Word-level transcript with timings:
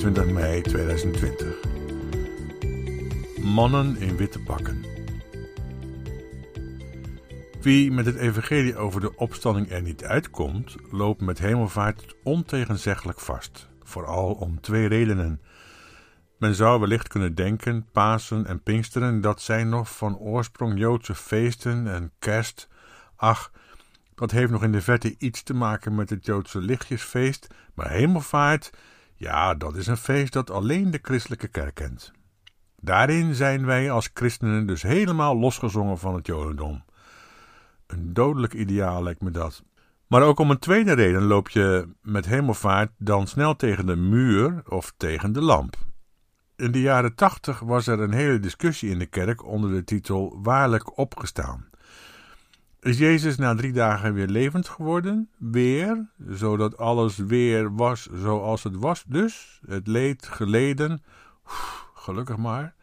23 0.00 0.34
mei 0.34 0.62
2020. 0.62 1.56
Mannen 3.42 3.96
in 3.96 4.16
witte 4.16 4.38
pakken. 4.40 4.84
Wie 7.60 7.92
met 7.92 8.06
het 8.06 8.16
evangelie 8.16 8.76
over 8.76 9.00
de 9.00 9.16
opstanding 9.16 9.70
er 9.70 9.82
niet 9.82 10.04
uitkomt, 10.04 10.76
loopt 10.90 11.20
met 11.20 11.38
hemelvaart 11.38 12.14
ontegenzeggelijk 12.22 13.20
vast. 13.20 13.68
Vooral 13.82 14.32
om 14.32 14.60
twee 14.60 14.88
redenen. 14.88 15.40
Men 16.38 16.54
zou 16.54 16.80
wellicht 16.80 17.08
kunnen 17.08 17.34
denken, 17.34 17.86
Pasen 17.92 18.46
en 18.46 18.62
Pinksteren, 18.62 19.20
dat 19.20 19.40
zijn 19.40 19.68
nog 19.68 19.96
van 19.96 20.18
oorsprong 20.18 20.78
Joodse 20.78 21.14
feesten 21.14 21.86
en 21.86 22.12
kerst. 22.18 22.68
Ach, 23.16 23.52
dat 24.14 24.30
heeft 24.30 24.50
nog 24.50 24.62
in 24.62 24.72
de 24.72 24.82
verte 24.82 25.14
iets 25.18 25.42
te 25.42 25.54
maken 25.54 25.94
met 25.94 26.10
het 26.10 26.26
Joodse 26.26 26.60
lichtjesfeest, 26.60 27.46
maar 27.74 27.90
hemelvaart, 27.90 28.70
ja, 29.20 29.54
dat 29.54 29.76
is 29.76 29.86
een 29.86 29.96
feest 29.96 30.32
dat 30.32 30.50
alleen 30.50 30.90
de 30.90 30.98
christelijke 31.02 31.48
kerk 31.48 31.74
kent. 31.74 32.12
Daarin 32.76 33.34
zijn 33.34 33.66
wij 33.66 33.90
als 33.90 34.10
christenen 34.14 34.66
dus 34.66 34.82
helemaal 34.82 35.36
losgezongen 35.36 35.98
van 35.98 36.14
het 36.14 36.26
Jodendom. 36.26 36.84
Een 37.86 38.12
dodelijk 38.12 38.52
ideaal 38.52 39.02
lijkt 39.02 39.20
me 39.20 39.30
dat. 39.30 39.62
Maar 40.06 40.22
ook 40.22 40.38
om 40.38 40.50
een 40.50 40.58
tweede 40.58 40.92
reden 40.92 41.22
loop 41.22 41.48
je 41.48 41.88
met 42.02 42.26
hemelvaart 42.26 42.90
dan 42.98 43.26
snel 43.26 43.56
tegen 43.56 43.86
de 43.86 43.96
muur 43.96 44.62
of 44.68 44.92
tegen 44.96 45.32
de 45.32 45.42
lamp. 45.42 45.76
In 46.56 46.72
de 46.72 46.80
jaren 46.80 47.14
tachtig 47.14 47.60
was 47.60 47.86
er 47.86 48.00
een 48.00 48.12
hele 48.12 48.40
discussie 48.40 48.90
in 48.90 48.98
de 48.98 49.06
kerk 49.06 49.44
onder 49.44 49.70
de 49.70 49.84
titel 49.84 50.38
Waarlijk 50.42 50.98
opgestaan. 50.98 51.69
Is 52.80 52.98
Jezus 52.98 53.36
na 53.36 53.54
drie 53.54 53.72
dagen 53.72 54.14
weer 54.14 54.26
levend 54.26 54.68
geworden? 54.68 55.30
Weer, 55.38 56.08
zodat 56.28 56.76
alles 56.76 57.16
weer 57.16 57.74
was 57.74 58.08
zoals 58.12 58.62
het 58.62 58.76
was, 58.76 59.04
dus 59.06 59.60
het 59.66 59.86
leed 59.86 60.26
geleden, 60.26 61.02
gelukkig 61.94 62.36
maar. 62.36 62.74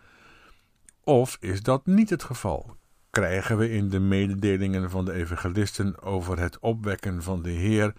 Of 1.04 1.38
is 1.40 1.64
dat 1.64 1.86
niet 1.86 2.10
het 2.10 2.24
geval? 2.24 2.76
Krijgen 3.10 3.58
we 3.58 3.70
in 3.70 3.90
de 3.90 4.00
mededelingen 4.00 4.90
van 4.90 5.06
de 5.06 5.14
evangelisten 5.14 6.02
over 6.02 6.40
het 6.40 6.60
opwekken 6.60 7.24
van 7.24 7.42
de 7.42 7.52
Heer 7.52 7.94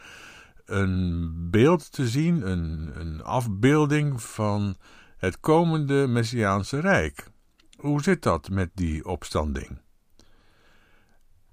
een 0.65 1.33
beeld 1.51 1.93
te 1.93 2.09
zien, 2.09 2.51
een, 2.51 2.91
een 2.95 3.23
afbeelding 3.23 4.23
van 4.23 4.77
het 5.17 5.41
komende 5.41 6.07
Messiaanse 6.07 6.81
Rijk? 6.81 7.31
Hoe 7.77 8.03
zit 8.03 8.23
dat 8.23 8.51
met 8.51 8.71
die 8.75 9.05
opstanding? 9.05 9.87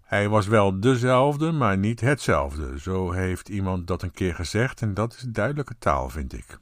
Hij 0.06 0.30
was 0.30 0.48
wel 0.48 0.80
dezelfde, 0.80 1.52
maar 1.52 1.78
niet 1.78 2.02
hetzelfde. 2.02 2.80
Zo 2.80 3.12
heeft 3.12 3.50
iemand 3.50 3.88
dat 3.88 4.02
een 4.02 4.12
keer 4.12 4.36
gezegd 4.36 4.82
en 4.82 4.94
dat 4.94 5.14
is 5.14 5.26
duidelijke 5.28 5.76
taal, 5.78 6.10
vind 6.10 6.34
ik. 6.34 6.60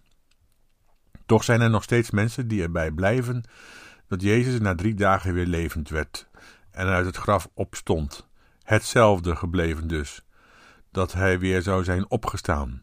Toch 1.26 1.44
zijn 1.44 1.62
er 1.62 1.70
nog 1.70 1.84
steeds 1.84 2.12
mensen 2.12 2.48
die 2.48 2.62
erbij 2.62 2.92
blijven 2.92 3.44
dat 4.08 4.22
Jezus 4.22 4.60
na 4.60 4.76
drie 4.76 4.94
dagen 4.94 5.34
weer 5.34 5.46
levend 5.46 5.90
werd 5.90 6.28
en 6.72 6.88
uit 6.88 7.06
het 7.06 7.18
graf 7.18 7.50
opstond. 7.54 8.28
Hetzelfde 8.64 9.36
gebleven 9.36 9.88
dus, 9.88 10.26
dat 10.92 11.14
hij 11.14 11.40
weer 11.40 11.62
zou 11.62 11.84
zijn 11.84 12.10
opgestaan. 12.10 12.82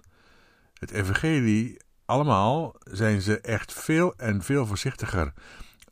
Het 0.74 0.90
evangelie, 0.90 1.80
allemaal 2.04 2.76
zijn 2.84 3.20
ze 3.20 3.40
echt 3.40 3.72
veel 3.72 4.14
en 4.16 4.42
veel 4.42 4.66
voorzichtiger, 4.66 5.32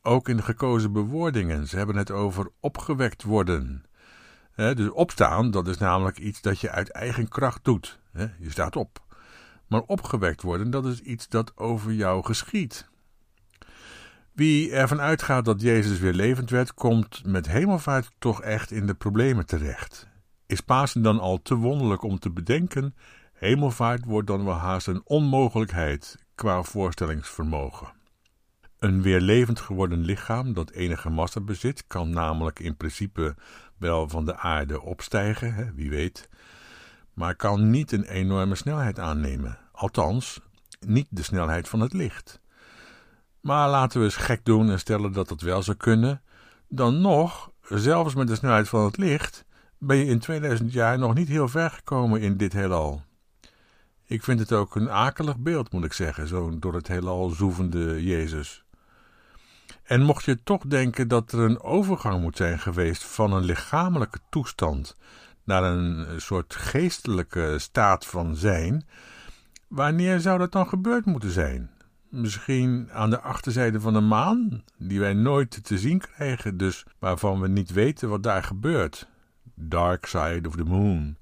ook 0.01 0.29
in 0.29 0.37
de 0.37 0.43
gekozen 0.43 0.91
bewoordingen. 0.91 1.67
Ze 1.67 1.77
hebben 1.77 1.95
het 1.95 2.11
over 2.11 2.49
opgewekt 2.59 3.23
worden 3.23 3.83
dus 4.59 4.89
opstaan, 4.89 5.51
dat 5.51 5.67
is 5.67 5.77
namelijk 5.77 6.17
iets 6.17 6.41
dat 6.41 6.59
je 6.59 6.71
uit 6.71 6.91
eigen 6.91 7.27
kracht 7.27 7.63
doet. 7.63 7.99
je 8.39 8.49
staat 8.49 8.75
op. 8.75 9.03
Maar 9.67 9.81
opgewekt 9.81 10.41
worden, 10.41 10.69
dat 10.69 10.85
is 10.85 11.01
iets 11.01 11.27
dat 11.27 11.57
over 11.57 11.93
jou 11.93 12.23
geschiet. 12.25 12.89
Wie 14.31 14.71
ervan 14.71 15.01
uitgaat 15.01 15.45
dat 15.45 15.61
Jezus 15.61 15.99
weer 15.99 16.13
levend 16.13 16.49
werd, 16.49 16.73
komt 16.73 17.25
met 17.25 17.47
hemelvaart 17.47 18.11
toch 18.19 18.41
echt 18.41 18.71
in 18.71 18.85
de 18.85 18.93
problemen 18.93 19.45
terecht. 19.45 20.07
Is 20.45 20.61
Pasen 20.61 21.01
dan 21.01 21.19
al 21.19 21.41
te 21.41 21.55
wonderlijk 21.55 22.03
om 22.03 22.19
te 22.19 22.31
bedenken? 22.31 22.95
Hemelvaart 23.33 24.05
wordt 24.05 24.27
dan 24.27 24.45
wel 24.45 24.53
haast 24.53 24.87
een 24.87 25.01
onmogelijkheid 25.03 26.17
qua 26.35 26.63
voorstellingsvermogen. 26.63 27.87
Een 28.79 29.01
weer 29.01 29.21
levend 29.21 29.59
geworden 29.59 29.99
lichaam 29.99 30.53
dat 30.53 30.71
enige 30.71 31.09
massa 31.09 31.39
bezit, 31.39 31.83
kan 31.87 32.09
namelijk 32.09 32.59
in 32.59 32.77
principe 32.77 33.35
wel 33.79 34.09
van 34.09 34.25
de 34.25 34.37
aarde 34.37 34.81
opstijgen, 34.81 35.53
hè, 35.53 35.73
wie 35.73 35.89
weet, 35.89 36.29
maar 37.13 37.35
kan 37.35 37.69
niet 37.69 37.91
een 37.91 38.03
enorme 38.03 38.55
snelheid 38.55 38.99
aannemen. 38.99 39.57
Althans, 39.71 40.39
niet 40.79 41.07
de 41.09 41.23
snelheid 41.23 41.69
van 41.69 41.79
het 41.79 41.93
licht. 41.93 42.39
Maar 43.41 43.69
laten 43.69 43.99
we 43.99 44.05
eens 44.05 44.15
gek 44.15 44.45
doen 44.45 44.69
en 44.69 44.79
stellen 44.79 45.11
dat 45.11 45.27
dat 45.27 45.41
wel 45.41 45.63
zou 45.63 45.77
kunnen. 45.77 46.21
Dan 46.67 47.01
nog, 47.01 47.51
zelfs 47.61 48.15
met 48.15 48.27
de 48.27 48.35
snelheid 48.35 48.69
van 48.69 48.85
het 48.85 48.97
licht, 48.97 49.45
ben 49.77 49.97
je 49.97 50.05
in 50.05 50.19
2000 50.19 50.73
jaar 50.73 50.99
nog 50.99 51.13
niet 51.13 51.27
heel 51.27 51.47
ver 51.47 51.69
gekomen 51.69 52.21
in 52.21 52.37
dit 52.37 52.53
heelal. 52.53 53.03
Ik 54.05 54.23
vind 54.23 54.39
het 54.39 54.51
ook 54.51 54.75
een 54.75 54.89
akelig 54.89 55.37
beeld, 55.37 55.71
moet 55.71 55.83
ik 55.83 55.93
zeggen, 55.93 56.27
zo'n 56.27 56.59
door 56.59 56.73
het 56.73 56.87
heelal 56.87 57.29
zoevende 57.29 58.03
Jezus. 58.03 58.63
En 59.89 60.01
mocht 60.01 60.25
je 60.25 60.43
toch 60.43 60.61
denken 60.67 61.07
dat 61.07 61.31
er 61.31 61.39
een 61.39 61.61
overgang 61.61 62.21
moet 62.21 62.37
zijn 62.37 62.59
geweest 62.59 63.03
van 63.03 63.33
een 63.33 63.43
lichamelijke 63.43 64.19
toestand 64.29 64.97
naar 65.43 65.63
een 65.63 66.21
soort 66.21 66.55
geestelijke 66.55 67.55
staat 67.59 68.05
van 68.05 68.35
zijn, 68.35 68.87
wanneer 69.67 70.19
zou 70.19 70.37
dat 70.37 70.51
dan 70.51 70.67
gebeurd 70.67 71.05
moeten 71.05 71.31
zijn? 71.31 71.71
Misschien 72.09 72.89
aan 72.91 73.09
de 73.09 73.19
achterzijde 73.19 73.79
van 73.79 73.93
de 73.93 73.99
maan, 73.99 74.63
die 74.77 74.99
wij 74.99 75.13
nooit 75.13 75.63
te 75.63 75.77
zien 75.77 75.99
krijgen, 75.99 76.57
dus 76.57 76.85
waarvan 76.99 77.39
we 77.39 77.47
niet 77.47 77.71
weten 77.71 78.09
wat 78.09 78.23
daar 78.23 78.43
gebeurt. 78.43 79.07
Dark 79.55 80.05
side 80.05 80.47
of 80.47 80.55
the 80.55 80.63
moon. 80.63 81.17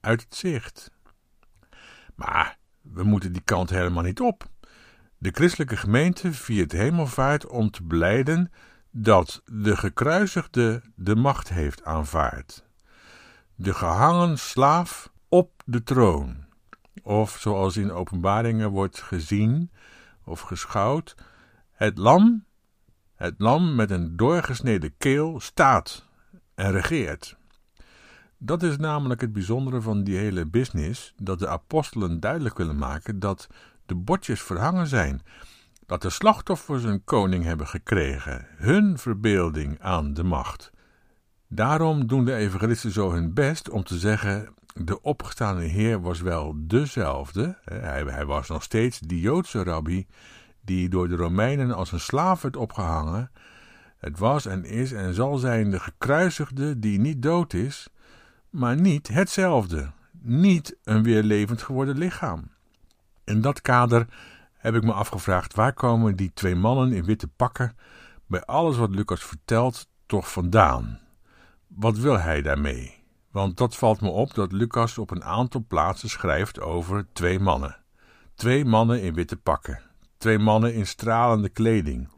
Uit 0.00 0.20
het 0.20 0.34
zicht. 0.34 0.90
Maar 2.14 2.58
we 2.80 3.02
moeten 3.02 3.32
die 3.32 3.42
kant 3.44 3.70
helemaal 3.70 4.02
niet 4.02 4.20
op. 4.20 4.48
De 5.20 5.30
christelijke 5.30 5.76
gemeente 5.76 6.32
viert 6.32 6.72
hemelvaart 6.72 7.46
om 7.46 7.70
te 7.70 7.82
beleiden 7.82 8.52
dat 8.90 9.42
de 9.44 9.76
gekruisigde 9.76 10.82
de 10.94 11.16
macht 11.16 11.48
heeft 11.48 11.84
aanvaard. 11.84 12.64
De 13.54 13.74
gehangen 13.74 14.38
slaaf 14.38 15.12
op 15.28 15.62
de 15.64 15.82
troon. 15.82 16.44
Of 17.02 17.38
zoals 17.40 17.76
in 17.76 17.92
openbaringen 17.92 18.70
wordt 18.70 19.02
gezien 19.02 19.70
of 20.24 20.40
geschouwd, 20.40 21.16
het 21.72 21.98
lam, 21.98 22.44
het 23.14 23.34
lam 23.38 23.74
met 23.74 23.90
een 23.90 24.16
doorgesneden 24.16 24.94
keel 24.98 25.40
staat 25.40 26.06
en 26.54 26.70
regeert. 26.70 27.36
Dat 28.36 28.62
is 28.62 28.76
namelijk 28.76 29.20
het 29.20 29.32
bijzondere 29.32 29.80
van 29.80 30.04
die 30.04 30.16
hele 30.16 30.46
business, 30.46 31.14
dat 31.16 31.38
de 31.38 31.48
apostelen 31.48 32.20
duidelijk 32.20 32.56
willen 32.58 32.78
maken 32.78 33.18
dat 33.18 33.48
de 33.88 33.94
bordjes 33.94 34.42
verhangen 34.42 34.86
zijn, 34.86 35.22
dat 35.86 36.02
de 36.02 36.10
slachtoffers 36.10 36.84
een 36.84 37.04
koning 37.04 37.44
hebben 37.44 37.66
gekregen, 37.66 38.46
hun 38.56 38.98
verbeelding 38.98 39.80
aan 39.80 40.14
de 40.14 40.22
macht. 40.22 40.70
Daarom 41.48 42.06
doen 42.06 42.24
de 42.24 42.34
evangelisten 42.34 42.90
zo 42.90 43.12
hun 43.12 43.34
best 43.34 43.70
om 43.70 43.84
te 43.84 43.98
zeggen: 43.98 44.54
de 44.74 45.02
opgestaande 45.02 45.62
Heer 45.62 46.00
was 46.00 46.20
wel 46.20 46.54
dezelfde, 46.56 47.58
hij, 47.64 48.02
hij 48.02 48.26
was 48.26 48.48
nog 48.48 48.62
steeds 48.62 48.98
die 48.98 49.20
Joodse 49.20 49.62
rabbi 49.62 50.06
die 50.60 50.88
door 50.88 51.08
de 51.08 51.16
Romeinen 51.16 51.72
als 51.72 51.92
een 51.92 52.00
slaaf 52.00 52.42
werd 52.42 52.56
opgehangen. 52.56 53.30
Het 53.98 54.18
was 54.18 54.46
en 54.46 54.64
is 54.64 54.92
en 54.92 55.14
zal 55.14 55.36
zijn 55.36 55.70
de 55.70 55.80
gekruisigde 55.80 56.78
die 56.78 57.00
niet 57.00 57.22
dood 57.22 57.52
is, 57.52 57.88
maar 58.50 58.80
niet 58.80 59.08
hetzelfde, 59.08 59.90
niet 60.20 60.76
een 60.84 61.02
weer 61.02 61.22
levend 61.22 61.62
geworden 61.62 61.98
lichaam. 61.98 62.56
In 63.28 63.40
dat 63.40 63.60
kader 63.60 64.06
heb 64.52 64.74
ik 64.74 64.82
me 64.82 64.92
afgevraagd 64.92 65.54
waar 65.54 65.72
komen 65.72 66.16
die 66.16 66.30
twee 66.34 66.54
mannen 66.54 66.92
in 66.92 67.04
witte 67.04 67.28
pakken 67.28 67.76
bij 68.26 68.44
alles 68.44 68.76
wat 68.76 68.90
Lucas 68.90 69.24
vertelt 69.24 69.88
toch 70.06 70.32
vandaan? 70.32 71.00
Wat 71.66 71.98
wil 71.98 72.18
hij 72.18 72.42
daarmee? 72.42 73.04
Want 73.30 73.56
dat 73.56 73.76
valt 73.76 74.00
me 74.00 74.08
op 74.08 74.34
dat 74.34 74.52
Lucas 74.52 74.98
op 74.98 75.10
een 75.10 75.24
aantal 75.24 75.64
plaatsen 75.68 76.08
schrijft 76.08 76.60
over 76.60 77.06
twee 77.12 77.38
mannen. 77.38 77.76
Twee 78.34 78.64
mannen 78.64 79.02
in 79.02 79.14
witte 79.14 79.36
pakken. 79.36 79.80
Twee 80.18 80.38
mannen 80.38 80.74
in 80.74 80.86
stralende 80.86 81.48
kleding. 81.48 82.08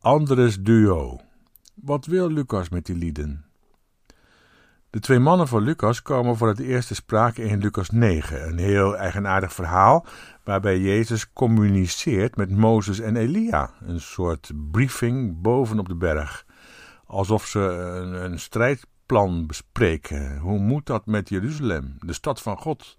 Andres 0.00 0.62
duo. 0.62 1.20
Wat 1.74 2.06
wil 2.06 2.30
Lucas 2.30 2.68
met 2.68 2.86
die 2.86 2.96
lieden? 2.96 3.47
De 4.90 5.00
twee 5.00 5.18
mannen 5.18 5.48
van 5.48 5.62
Lucas 5.62 6.02
komen 6.02 6.36
voor 6.36 6.48
het 6.48 6.58
eerst 6.58 6.88
te 6.88 6.94
sprake 6.94 7.42
in 7.42 7.58
Lucas 7.58 7.90
9, 7.90 8.48
een 8.48 8.58
heel 8.58 8.96
eigenaardig 8.96 9.52
verhaal 9.52 10.06
waarbij 10.44 10.78
Jezus 10.78 11.32
communiceert 11.32 12.36
met 12.36 12.50
Mozes 12.50 13.00
en 13.00 13.16
Elia, 13.16 13.70
een 13.80 14.00
soort 14.00 14.50
briefing 14.70 15.40
bovenop 15.42 15.88
de 15.88 15.94
berg, 15.94 16.44
alsof 17.06 17.46
ze 17.46 17.60
een, 17.60 18.24
een 18.24 18.38
strijdplan 18.38 19.46
bespreken. 19.46 20.38
Hoe 20.38 20.58
moet 20.58 20.86
dat 20.86 21.06
met 21.06 21.28
Jeruzalem, 21.28 21.96
de 21.98 22.12
stad 22.12 22.42
van 22.42 22.56
God? 22.56 22.96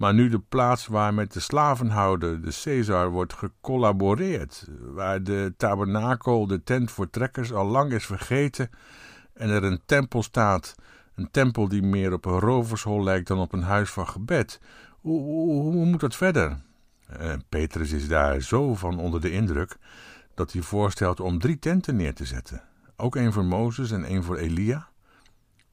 maar 0.00 0.14
nu 0.14 0.28
de 0.28 0.38
plaats 0.38 0.86
waar 0.86 1.14
met 1.14 1.32
de 1.32 1.40
slavenhouder, 1.40 2.42
de 2.42 2.60
Caesar, 2.62 3.10
wordt 3.10 3.32
gecollaboreerd, 3.32 4.68
waar 4.80 5.22
de 5.22 5.54
tabernakel, 5.56 6.46
de 6.46 6.62
tent 6.62 6.90
voor 6.90 7.10
trekkers, 7.10 7.52
al 7.52 7.66
lang 7.66 7.92
is 7.92 8.06
vergeten 8.06 8.70
en 9.34 9.48
er 9.48 9.64
een 9.64 9.80
tempel 9.86 10.22
staat, 10.22 10.74
een 11.20 11.30
tempel 11.30 11.68
die 11.68 11.82
meer 11.82 12.12
op 12.12 12.24
een 12.24 12.38
rovershol 12.38 13.02
lijkt 13.02 13.28
dan 13.28 13.38
op 13.38 13.52
een 13.52 13.62
huis 13.62 13.90
van 13.90 14.08
gebed. 14.08 14.60
Hoe, 15.00 15.20
hoe, 15.20 15.84
moet 15.84 16.00
dat 16.00 16.16
verder? 16.16 16.60
En 17.06 17.44
Petrus 17.48 17.92
is 17.92 18.08
daar 18.08 18.40
zo 18.40 18.74
van 18.74 18.98
onder 18.98 19.20
de 19.20 19.30
indruk 19.30 19.76
dat 20.34 20.52
hij 20.52 20.62
voorstelt 20.62 21.20
om 21.20 21.38
drie 21.38 21.58
tenten 21.58 21.96
neer 21.96 22.14
te 22.14 22.24
zetten. 22.24 22.62
Ook 22.96 23.16
één 23.16 23.32
voor 23.32 23.44
Mozes 23.44 23.90
en 23.90 24.04
één 24.04 24.24
voor 24.24 24.36
Elia. 24.36 24.88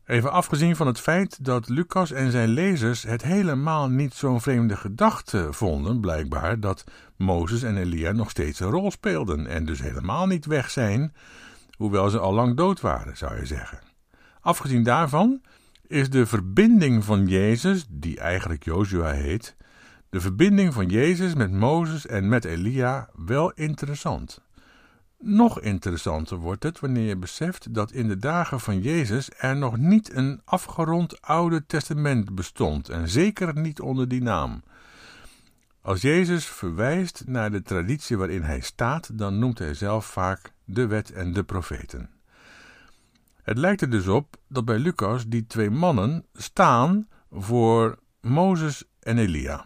Even 0.06 0.32
afgezien 0.32 0.76
van 0.76 0.88
het 0.88 1.00
feit 1.00 1.46
dat 1.46 1.70
Lucas 1.70 2.12
en 2.12 2.32
zijn 2.32 2.50
lezers 2.50 3.04
het 3.04 3.24
helemaal 3.24 3.90
niet 3.90 4.14
zo'n 4.14 4.42
vreemde 4.42 4.76
gedachte 4.76 5.48
vonden, 5.54 6.00
blijkbaar, 6.00 6.60
dat 6.60 6.84
Mozes 7.16 7.64
en 7.64 7.78
Elia 7.78 8.12
nog 8.12 8.30
steeds 8.30 8.60
een 8.60 8.70
rol 8.70 8.92
speelden 8.92 9.48
en 9.48 9.66
dus 9.66 9.82
helemaal 9.82 10.28
niet 10.28 10.46
weg 10.46 10.70
zijn, 10.70 11.14
hoewel 11.78 12.10
ze 12.10 12.20
al 12.20 12.34
lang 12.34 12.58
dood 12.58 12.82
waren, 12.82 13.18
zou 13.18 13.36
je 13.36 13.46
zeggen. 13.46 13.87
Afgezien 14.48 14.84
daarvan 14.84 15.42
is 15.88 16.10
de 16.10 16.26
verbinding 16.26 17.04
van 17.04 17.28
Jezus, 17.28 17.86
die 17.90 18.20
eigenlijk 18.20 18.64
Joshua 18.64 19.12
heet, 19.12 19.56
de 20.10 20.22
verbinding 20.22 20.74
van 20.74 20.88
Jezus 20.88 21.34
met 21.34 21.52
Mozes 21.52 22.06
en 22.06 22.30
met 22.30 22.46
Elia 22.46 23.10
wel 23.16 23.52
interessant. 23.52 24.42
Nog 25.20 25.62
interessanter 25.62 26.38
wordt 26.38 26.64
het 26.64 26.80
wanneer 26.80 27.08
je 27.08 27.18
beseft 27.18 27.74
dat 27.74 27.92
in 27.92 28.08
de 28.08 28.18
dagen 28.18 28.60
van 28.60 28.82
Jezus 28.82 29.30
er 29.38 29.56
nog 29.56 29.78
niet 29.78 30.14
een 30.14 30.42
afgerond 30.46 31.22
Oude 31.22 31.66
Testament 31.66 32.36
bestond, 32.36 32.90
en 32.90 33.10
zeker 33.10 33.60
niet 33.60 33.80
onder 33.80 34.08
die 34.08 34.22
naam. 34.22 34.64
Als 35.82 36.02
Jezus 36.02 36.46
verwijst 36.46 37.24
naar 37.26 37.52
de 37.52 37.62
traditie 37.62 38.18
waarin 38.18 38.44
hij 38.44 38.60
staat, 38.60 39.18
dan 39.18 39.40
noemt 39.40 39.60
hij 39.60 39.74
zelf 39.74 40.06
vaak 40.06 40.52
de 40.66 40.88
wet 40.88 41.12
en 41.12 41.34
de 41.34 41.44
profeten. 41.44 42.17
Het 43.48 43.58
lijkt 43.58 43.82
er 43.82 43.90
dus 43.90 44.08
op 44.08 44.36
dat 44.48 44.66
bij 44.66 44.80
Lucas 44.80 45.26
die 45.28 45.48
twee 45.48 45.70
mannen 45.70 46.26
staan 46.34 47.08
voor 47.32 48.00
Mozes 48.22 48.84
en 49.00 49.18
Elia. 49.18 49.66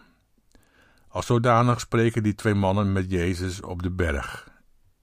Als 1.08 1.26
zodanig 1.26 1.80
spreken 1.80 2.22
die 2.22 2.34
twee 2.34 2.54
mannen 2.54 2.92
met 2.92 3.10
Jezus 3.10 3.60
op 3.60 3.82
de 3.82 3.90
berg. 3.90 4.48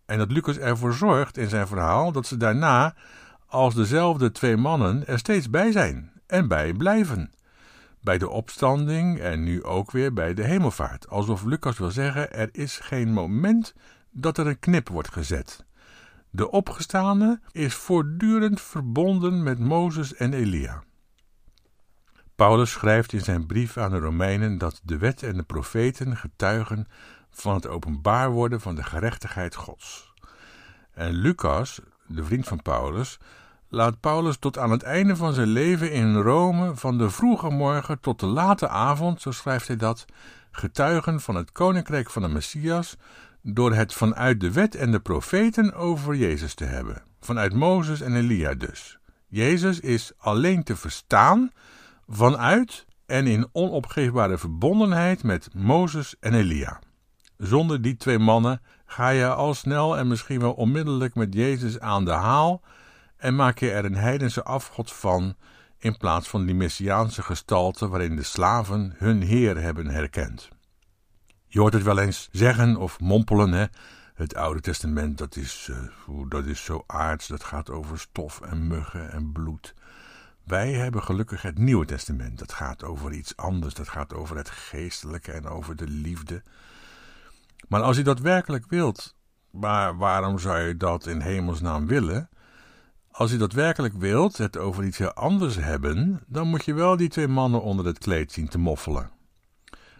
En 0.05 0.17
dat 0.17 0.31
Lucas 0.31 0.57
ervoor 0.57 0.93
zorgt 0.93 1.37
in 1.37 1.49
zijn 1.49 1.67
verhaal 1.67 2.11
dat 2.11 2.25
ze 2.25 2.37
daarna, 2.37 2.95
als 3.45 3.75
dezelfde 3.75 4.31
twee 4.31 4.57
mannen, 4.57 5.07
er 5.07 5.19
steeds 5.19 5.49
bij 5.49 5.71
zijn 5.71 6.11
en 6.27 6.47
bij 6.47 6.73
blijven. 6.73 7.31
Bij 8.01 8.17
de 8.17 8.29
opstanding 8.29 9.19
en 9.19 9.43
nu 9.43 9.63
ook 9.63 9.91
weer 9.91 10.13
bij 10.13 10.33
de 10.33 10.43
hemelvaart. 10.43 11.09
Alsof 11.09 11.43
Lucas 11.43 11.77
wil 11.77 11.91
zeggen: 11.91 12.33
er 12.33 12.49
is 12.51 12.77
geen 12.77 13.13
moment 13.13 13.73
dat 14.11 14.37
er 14.37 14.47
een 14.47 14.59
knip 14.59 14.89
wordt 14.89 15.13
gezet. 15.13 15.67
De 16.31 16.51
opgestane 16.51 17.39
is 17.51 17.73
voortdurend 17.73 18.61
verbonden 18.61 19.43
met 19.43 19.59
Mozes 19.59 20.15
en 20.15 20.33
Elia. 20.33 20.83
Paulus 22.35 22.71
schrijft 22.71 23.13
in 23.13 23.21
zijn 23.21 23.45
brief 23.45 23.77
aan 23.77 23.91
de 23.91 23.97
Romeinen 23.97 24.57
dat 24.57 24.81
de 24.83 24.97
wet 24.97 25.23
en 25.23 25.37
de 25.37 25.43
profeten 25.43 26.17
getuigen 26.17 26.87
van 27.29 27.53
het 27.53 27.67
openbaar 27.67 28.31
worden 28.31 28.61
van 28.61 28.75
de 28.75 28.83
gerechtigheid 28.83 29.55
Gods. 29.55 30.13
En 30.91 31.11
Lucas, 31.13 31.79
de 32.07 32.23
vriend 32.23 32.47
van 32.47 32.61
Paulus, 32.61 33.19
laat 33.67 33.99
Paulus 33.99 34.37
tot 34.37 34.57
aan 34.57 34.71
het 34.71 34.83
einde 34.83 35.15
van 35.15 35.33
zijn 35.33 35.47
leven 35.47 35.91
in 35.91 36.15
Rome 36.15 36.75
van 36.75 36.97
de 36.97 37.09
vroege 37.09 37.49
morgen 37.49 37.99
tot 37.99 38.19
de 38.19 38.25
late 38.25 38.67
avond, 38.67 39.21
zo 39.21 39.31
schrijft 39.31 39.67
hij 39.67 39.77
dat, 39.77 40.05
getuigen 40.51 41.21
van 41.21 41.35
het 41.35 41.51
koninkrijk 41.51 42.09
van 42.09 42.21
de 42.21 42.27
Messias, 42.27 42.97
door 43.41 43.73
het 43.73 43.93
vanuit 43.93 44.39
de 44.39 44.51
wet 44.51 44.75
en 44.75 44.91
de 44.91 44.99
profeten 44.99 45.73
over 45.73 46.15
Jezus 46.15 46.53
te 46.53 46.65
hebben. 46.65 47.03
Vanuit 47.19 47.53
Mozes 47.53 48.01
en 48.01 48.15
Elia 48.15 48.53
dus. 48.53 48.99
Jezus 49.27 49.79
is 49.79 50.11
alleen 50.17 50.63
te 50.63 50.75
verstaan 50.75 51.51
vanuit 52.07 52.85
en 53.05 53.27
in 53.27 53.49
onopgeefbare 53.51 54.37
verbondenheid 54.37 55.23
met 55.23 55.49
Mozes 55.53 56.15
en 56.19 56.33
Elia. 56.33 56.79
Zonder 57.37 57.81
die 57.81 57.95
twee 57.95 58.19
mannen 58.19 58.61
ga 58.85 59.09
je 59.09 59.27
al 59.27 59.53
snel 59.53 59.97
en 59.97 60.07
misschien 60.07 60.39
wel 60.39 60.53
onmiddellijk 60.53 61.15
met 61.15 61.33
Jezus 61.33 61.79
aan 61.79 62.05
de 62.05 62.11
haal 62.11 62.61
en 63.17 63.35
maak 63.35 63.59
je 63.59 63.71
er 63.71 63.85
een 63.85 63.95
heidense 63.95 64.43
afgod 64.43 64.93
van 64.93 65.35
in 65.77 65.97
plaats 65.97 66.27
van 66.27 66.45
die 66.45 66.55
messiaanse 66.55 67.23
gestalte 67.23 67.87
waarin 67.87 68.15
de 68.15 68.23
slaven 68.23 68.93
hun 68.97 69.21
Heer 69.21 69.61
hebben 69.61 69.87
herkend. 69.87 70.49
Je 71.51 71.59
hoort 71.59 71.73
het 71.73 71.83
wel 71.83 71.99
eens 71.99 72.29
zeggen 72.31 72.75
of 72.75 72.99
mompelen, 72.99 73.51
hè? 73.51 73.65
Het 74.13 74.35
Oude 74.35 74.61
Testament, 74.61 75.17
dat 75.17 75.35
is, 75.35 75.67
uh, 75.71 75.77
dat 76.27 76.45
is 76.45 76.63
zo 76.63 76.83
aards, 76.87 77.27
dat 77.27 77.43
gaat 77.43 77.69
over 77.69 77.99
stof 77.99 78.41
en 78.41 78.67
muggen 78.67 79.11
en 79.11 79.31
bloed. 79.31 79.73
Wij 80.43 80.73
hebben 80.73 81.03
gelukkig 81.03 81.41
het 81.41 81.57
Nieuwe 81.57 81.85
Testament, 81.85 82.39
dat 82.39 82.53
gaat 82.53 82.83
over 82.83 83.11
iets 83.11 83.37
anders, 83.37 83.73
dat 83.73 83.89
gaat 83.89 84.13
over 84.13 84.37
het 84.37 84.49
geestelijke 84.49 85.31
en 85.31 85.47
over 85.47 85.75
de 85.75 85.87
liefde. 85.87 86.43
Maar 87.67 87.81
als 87.81 87.97
je 87.97 88.03
dat 88.03 88.19
werkelijk 88.19 88.65
wilt, 88.67 89.15
maar 89.51 89.97
waarom 89.97 90.39
zou 90.39 90.59
je 90.59 90.77
dat 90.77 91.05
in 91.05 91.21
hemelsnaam 91.21 91.87
willen? 91.87 92.29
Als 93.11 93.31
je 93.31 93.37
dat 93.37 93.53
werkelijk 93.53 93.93
wilt, 93.93 94.37
het 94.37 94.57
over 94.57 94.83
iets 94.83 94.97
heel 94.97 95.13
anders 95.13 95.55
hebben, 95.55 96.23
dan 96.27 96.47
moet 96.47 96.65
je 96.65 96.73
wel 96.73 96.97
die 96.97 97.09
twee 97.09 97.27
mannen 97.27 97.61
onder 97.61 97.85
het 97.85 97.97
kleed 97.97 98.31
zien 98.31 98.47
te 98.47 98.57
moffelen. 98.57 99.17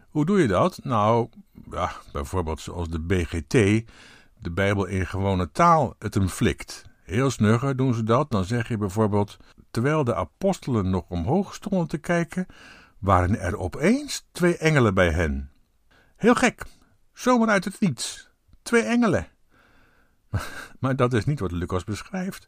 Hoe 0.10 0.25
doe 0.25 0.42
je 0.42 0.48
dat? 0.48 0.80
Nou, 0.84 1.30
ja, 1.72 1.92
bijvoorbeeld 2.12 2.60
zoals 2.60 2.89
de 2.89 3.00
BGT, 3.00 3.51
de 4.39 4.51
Bijbel 4.51 4.86
in 4.86 5.06
gewone 5.06 5.51
taal, 5.51 5.96
het 6.00 6.13
hem 6.13 6.28
flikt. 6.28 6.86
Heel 7.04 7.30
snugger 7.30 7.75
doen 7.75 7.94
ze 7.94 8.04
dat. 8.04 8.32
Dan 8.32 8.46
zeg 8.46 8.68
je 8.68 8.78
bijvoorbeeld: 8.78 9.38
Terwijl 9.72 10.04
de 10.04 10.16
apostelen 10.16 10.89
nog 10.89 11.10
omhoog 11.10 11.54
stonden 11.54 11.88
te 11.88 11.98
kijken, 11.98 12.46
waren 13.00 13.39
er 13.39 13.58
opeens 13.58 14.28
twee 14.32 14.58
engelen 14.58 14.94
bij 14.94 15.10
hen. 15.10 15.51
Heel 16.16 16.36
gek, 16.36 16.63
zomaar 17.13 17.50
uit 17.50 17.66
het 17.66 17.80
niets. 17.80 18.30
Twee 18.62 18.82
engelen. 18.84 19.28
Maar 20.80 20.96
dat 20.96 21.13
is 21.13 21.25
niet 21.25 21.39
wat 21.39 21.51
Lucas 21.51 21.84
beschrijft. 21.84 22.48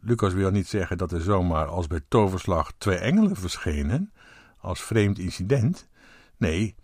Lucas 0.00 0.32
wil 0.32 0.50
niet 0.50 0.68
zeggen 0.68 0.98
dat 0.98 1.12
er 1.12 1.20
zomaar 1.20 1.66
als 1.66 1.86
bij 1.86 2.00
toverslag 2.08 2.72
twee 2.78 2.96
engelen 2.96 3.36
verschenen, 3.36 4.12
als 4.58 4.82
vreemd 4.82 5.18
incident. 5.18 5.88
Nee, 6.36 6.74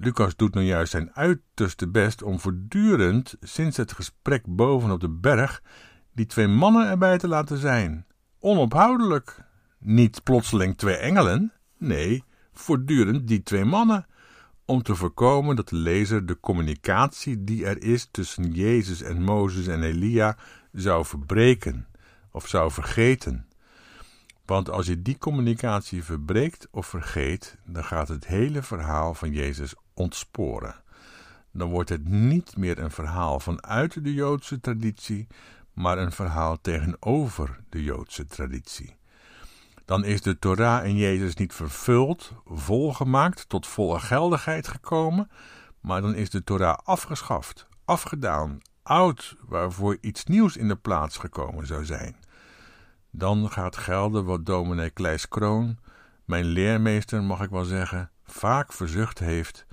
Lucas 0.00 0.36
doet 0.36 0.54
nu 0.54 0.62
juist 0.62 0.90
zijn 0.90 1.14
uiterste 1.14 1.88
best 1.88 2.22
om 2.22 2.40
voortdurend, 2.40 3.36
sinds 3.40 3.76
het 3.76 3.92
gesprek 3.92 4.42
boven 4.46 4.90
op 4.90 5.00
de 5.00 5.08
berg, 5.08 5.62
die 6.12 6.26
twee 6.26 6.46
mannen 6.46 6.88
erbij 6.88 7.18
te 7.18 7.28
laten 7.28 7.58
zijn. 7.58 8.06
Onophoudelijk. 8.38 9.46
Niet 9.78 10.22
plotseling 10.22 10.76
twee 10.76 10.96
engelen, 10.96 11.52
nee, 11.78 12.24
voortdurend 12.52 13.28
die 13.28 13.42
twee 13.42 13.64
mannen. 13.64 14.06
Om 14.64 14.82
te 14.82 14.94
voorkomen 14.94 15.56
dat 15.56 15.68
de 15.68 15.76
lezer 15.76 16.26
de 16.26 16.40
communicatie 16.40 17.44
die 17.44 17.66
er 17.66 17.82
is 17.82 18.08
tussen 18.10 18.52
Jezus 18.52 19.02
en 19.02 19.22
Mozes 19.22 19.66
en 19.66 19.82
Elia 19.82 20.36
zou 20.72 21.04
verbreken 21.04 21.86
of 22.30 22.48
zou 22.48 22.70
vergeten. 22.70 23.46
Want 24.44 24.70
als 24.70 24.86
je 24.86 25.02
die 25.02 25.18
communicatie 25.18 26.04
verbreekt 26.04 26.68
of 26.70 26.86
vergeet, 26.86 27.56
dan 27.64 27.84
gaat 27.84 28.08
het 28.08 28.26
hele 28.26 28.62
verhaal 28.62 29.14
van 29.14 29.32
Jezus 29.32 29.74
ontsporen. 29.98 30.82
Dan 31.52 31.68
wordt 31.68 31.88
het 31.88 32.08
niet 32.08 32.56
meer 32.56 32.78
een 32.78 32.90
verhaal 32.90 33.40
vanuit 33.40 34.04
de 34.04 34.14
Joodse 34.14 34.60
traditie, 34.60 35.26
maar 35.72 35.98
een 35.98 36.12
verhaal 36.12 36.60
tegenover 36.60 37.60
de 37.68 37.82
Joodse 37.82 38.26
traditie. 38.26 38.96
Dan 39.84 40.04
is 40.04 40.20
de 40.20 40.38
Torah 40.38 40.86
in 40.86 40.96
Jezus 40.96 41.34
niet 41.34 41.52
vervuld, 41.52 42.32
volgemaakt, 42.44 43.48
tot 43.48 43.66
volle 43.66 44.00
geldigheid 44.00 44.68
gekomen, 44.68 45.30
maar 45.80 46.00
dan 46.00 46.14
is 46.14 46.30
de 46.30 46.44
Torah 46.44 46.78
afgeschaft, 46.84 47.66
afgedaan, 47.84 48.58
oud, 48.82 49.36
waarvoor 49.46 49.98
iets 50.00 50.24
nieuws 50.24 50.56
in 50.56 50.68
de 50.68 50.76
plaats 50.76 51.16
gekomen 51.16 51.66
zou 51.66 51.84
zijn. 51.84 52.16
Dan 53.10 53.50
gaat 53.50 53.76
gelden 53.76 54.24
wat 54.24 54.46
dominee 54.46 54.90
Kleis 54.90 55.28
Kroon, 55.28 55.78
mijn 56.24 56.44
leermeester 56.44 57.22
mag 57.22 57.40
ik 57.40 57.50
wel 57.50 57.64
zeggen, 57.64 58.10
vaak 58.24 58.72
verzucht 58.72 59.18
heeft. 59.18 59.66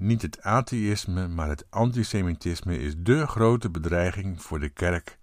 Niet 0.00 0.22
het 0.22 0.42
atheïsme, 0.42 1.28
maar 1.28 1.48
het 1.48 1.66
antisemitisme 1.70 2.78
is 2.78 2.94
dé 2.96 3.26
grote 3.26 3.70
bedreiging 3.70 4.42
voor 4.42 4.60
de 4.60 4.68
kerk, 4.68 5.18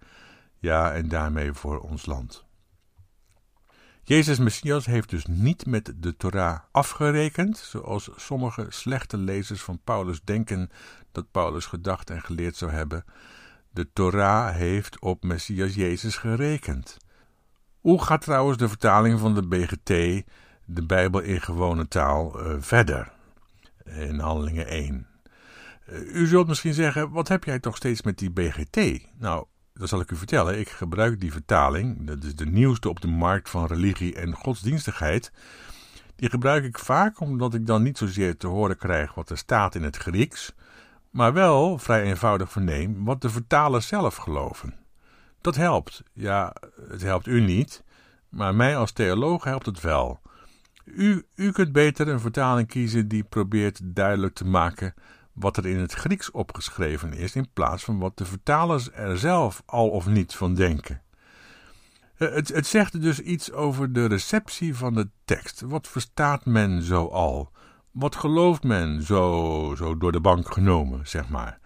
ja 0.58 0.92
en 0.92 1.08
daarmee 1.08 1.52
voor 1.52 1.80
ons 1.80 2.06
land. 2.06 2.44
Jezus 4.02 4.38
Messias 4.38 4.86
heeft 4.86 5.10
dus 5.10 5.26
niet 5.26 5.66
met 5.66 5.92
de 5.96 6.16
Torah 6.16 6.58
afgerekend, 6.70 7.56
zoals 7.58 8.10
sommige 8.16 8.66
slechte 8.68 9.16
lezers 9.16 9.62
van 9.62 9.80
Paulus 9.84 10.20
denken 10.24 10.70
dat 11.12 11.30
Paulus 11.30 11.66
gedacht 11.66 12.10
en 12.10 12.22
geleerd 12.22 12.56
zou 12.56 12.70
hebben. 12.70 13.04
De 13.70 13.92
Torah 13.92 14.54
heeft 14.54 15.00
op 15.00 15.22
Messias 15.22 15.74
Jezus 15.74 16.16
gerekend. 16.16 16.96
Hoe 17.80 18.02
gaat 18.02 18.20
trouwens 18.20 18.58
de 18.58 18.68
vertaling 18.68 19.18
van 19.18 19.34
de 19.34 19.46
BGT, 19.46 20.24
de 20.64 20.86
Bijbel 20.86 21.20
in 21.20 21.40
gewone 21.40 21.88
taal, 21.88 22.40
uh, 22.40 22.56
verder? 22.58 23.16
In 23.90 24.18
Handelingen 24.18 24.66
1. 24.66 25.06
U 26.12 26.26
zult 26.26 26.46
misschien 26.46 26.74
zeggen, 26.74 27.10
wat 27.10 27.28
heb 27.28 27.44
jij 27.44 27.58
toch 27.58 27.76
steeds 27.76 28.02
met 28.02 28.18
die 28.18 28.30
BGT? 28.30 29.06
Nou, 29.18 29.46
dat 29.72 29.88
zal 29.88 30.00
ik 30.00 30.10
u 30.10 30.16
vertellen. 30.16 30.58
Ik 30.58 30.68
gebruik 30.68 31.20
die 31.20 31.32
vertaling, 31.32 32.06
dat 32.06 32.24
is 32.24 32.34
de 32.34 32.46
nieuwste 32.46 32.88
op 32.88 33.00
de 33.00 33.08
markt 33.08 33.50
van 33.50 33.66
religie 33.66 34.14
en 34.14 34.34
godsdienstigheid. 34.34 35.32
Die 36.16 36.30
gebruik 36.30 36.64
ik 36.64 36.78
vaak 36.78 37.20
omdat 37.20 37.54
ik 37.54 37.66
dan 37.66 37.82
niet 37.82 37.98
zozeer 37.98 38.36
te 38.36 38.46
horen 38.46 38.76
krijg 38.76 39.14
wat 39.14 39.30
er 39.30 39.38
staat 39.38 39.74
in 39.74 39.82
het 39.82 39.96
Grieks, 39.96 40.54
maar 41.10 41.32
wel 41.32 41.78
vrij 41.78 42.02
eenvoudig 42.02 42.52
verneem 42.52 43.04
wat 43.04 43.20
de 43.20 43.30
vertalers 43.30 43.86
zelf 43.86 44.16
geloven. 44.16 44.74
Dat 45.40 45.56
helpt. 45.56 46.02
Ja, 46.12 46.54
het 46.88 47.02
helpt 47.02 47.26
u 47.26 47.40
niet, 47.40 47.84
maar 48.28 48.54
mij 48.54 48.76
als 48.76 48.92
theoloog 48.92 49.44
helpt 49.44 49.66
het 49.66 49.80
wel. 49.80 50.20
U, 50.94 51.26
u 51.34 51.52
kunt 51.52 51.72
beter 51.72 52.08
een 52.08 52.20
vertaling 52.20 52.68
kiezen 52.68 53.08
die 53.08 53.24
probeert 53.24 53.80
duidelijk 53.84 54.34
te 54.34 54.44
maken 54.44 54.94
wat 55.32 55.56
er 55.56 55.66
in 55.66 55.78
het 55.78 55.92
Grieks 55.92 56.30
opgeschreven 56.30 57.12
is, 57.12 57.34
in 57.34 57.52
plaats 57.52 57.84
van 57.84 57.98
wat 57.98 58.18
de 58.18 58.24
vertalers 58.24 58.92
er 58.92 59.18
zelf 59.18 59.62
al 59.66 59.88
of 59.88 60.06
niet 60.06 60.34
van 60.34 60.54
denken. 60.54 61.02
Eh, 62.16 62.34
het, 62.34 62.48
het 62.48 62.66
zegt 62.66 63.02
dus 63.02 63.20
iets 63.20 63.52
over 63.52 63.92
de 63.92 64.06
receptie 64.06 64.76
van 64.76 64.94
de 64.94 65.08
tekst. 65.24 65.60
Wat 65.60 65.88
verstaat 65.88 66.44
men 66.44 66.82
zo 66.82 67.06
al? 67.06 67.52
Wat 67.90 68.16
gelooft 68.16 68.62
men 68.62 69.02
zo, 69.02 69.74
zo 69.76 69.96
door 69.96 70.12
de 70.12 70.20
bank 70.20 70.52
genomen, 70.52 71.08
zeg 71.08 71.28
maar? 71.28 71.58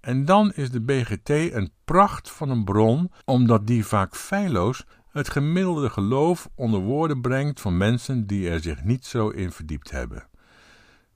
En 0.00 0.24
dan 0.24 0.52
is 0.52 0.70
de 0.70 0.80
BGT 0.80 1.28
een 1.28 1.72
pracht 1.84 2.30
van 2.30 2.50
een 2.50 2.64
bron, 2.64 3.12
omdat 3.24 3.66
die 3.66 3.86
vaak 3.86 4.16
feilloos 4.16 4.84
het 5.10 5.30
gemiddelde 5.30 5.90
geloof 5.90 6.48
onder 6.54 6.80
woorden 6.80 7.20
brengt 7.20 7.60
van 7.60 7.76
mensen 7.76 8.26
die 8.26 8.50
er 8.50 8.60
zich 8.60 8.84
niet 8.84 9.06
zo 9.06 9.28
in 9.28 9.52
verdiept 9.52 9.90
hebben. 9.90 10.28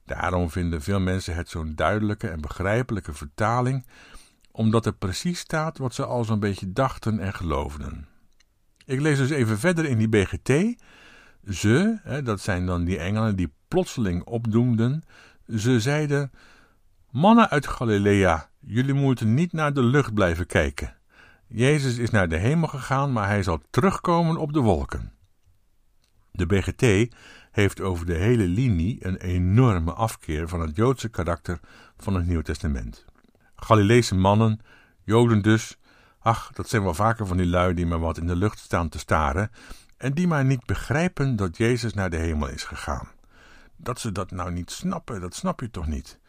Daarom 0.05 0.49
vinden 0.49 0.81
veel 0.81 0.99
mensen 0.99 1.35
het 1.35 1.49
zo'n 1.49 1.75
duidelijke 1.75 2.27
en 2.27 2.41
begrijpelijke 2.41 3.13
vertaling, 3.13 3.85
omdat 4.51 4.85
er 4.85 4.93
precies 4.93 5.39
staat 5.39 5.77
wat 5.77 5.93
ze 5.93 6.05
al 6.05 6.23
zo'n 6.23 6.39
beetje 6.39 6.71
dachten 6.73 7.19
en 7.19 7.33
geloofden. 7.33 8.07
Ik 8.85 9.01
lees 9.01 9.17
dus 9.17 9.29
even 9.29 9.59
verder 9.59 9.85
in 9.85 9.97
die 9.97 10.09
BGT. 10.09 10.81
Ze, 11.49 11.99
hè, 12.03 12.21
dat 12.21 12.41
zijn 12.41 12.65
dan 12.65 12.83
die 12.83 12.97
engelen 12.97 13.35
die 13.35 13.53
plotseling 13.67 14.23
opdoemden, 14.23 15.03
ze 15.55 15.79
zeiden: 15.79 16.31
Mannen 17.11 17.49
uit 17.49 17.67
Galilea, 17.67 18.49
jullie 18.59 18.93
moeten 18.93 19.33
niet 19.33 19.53
naar 19.53 19.73
de 19.73 19.83
lucht 19.83 20.13
blijven 20.13 20.45
kijken. 20.45 20.95
Jezus 21.47 21.97
is 21.97 22.09
naar 22.09 22.29
de 22.29 22.37
hemel 22.37 22.67
gegaan, 22.67 23.13
maar 23.13 23.27
hij 23.27 23.43
zal 23.43 23.61
terugkomen 23.69 24.37
op 24.37 24.53
de 24.53 24.59
wolken. 24.59 25.13
De 26.31 26.45
BGT 26.45 27.15
heeft 27.51 27.81
over 27.81 28.05
de 28.05 28.13
hele 28.13 28.43
linie 28.43 29.05
een 29.05 29.17
enorme 29.17 29.93
afkeer 29.93 30.47
van 30.47 30.61
het 30.61 30.75
Joodse 30.75 31.09
karakter 31.09 31.59
van 31.97 32.15
het 32.15 32.27
Nieuw 32.27 32.41
Testament. 32.41 33.05
Galileese 33.55 34.15
mannen, 34.15 34.59
Joden 35.03 35.41
dus, 35.41 35.77
ach, 36.19 36.51
dat 36.53 36.69
zijn 36.69 36.83
wel 36.83 36.93
vaker 36.93 37.27
van 37.27 37.37
die 37.37 37.45
lui 37.45 37.73
die 37.73 37.85
maar 37.85 37.99
wat 37.99 38.17
in 38.17 38.27
de 38.27 38.35
lucht 38.35 38.59
staan 38.59 38.89
te 38.89 38.99
staren 38.99 39.51
en 39.97 40.13
die 40.13 40.27
maar 40.27 40.45
niet 40.45 40.65
begrijpen 40.65 41.35
dat 41.35 41.57
Jezus 41.57 41.93
naar 41.93 42.09
de 42.09 42.17
hemel 42.17 42.47
is 42.47 42.63
gegaan. 42.63 43.07
Dat 43.75 43.99
ze 43.99 44.11
dat 44.11 44.31
nou 44.31 44.51
niet 44.51 44.71
snappen, 44.71 45.21
dat 45.21 45.35
snap 45.35 45.59
je 45.59 45.69
toch 45.69 45.87
niet? 45.87 46.19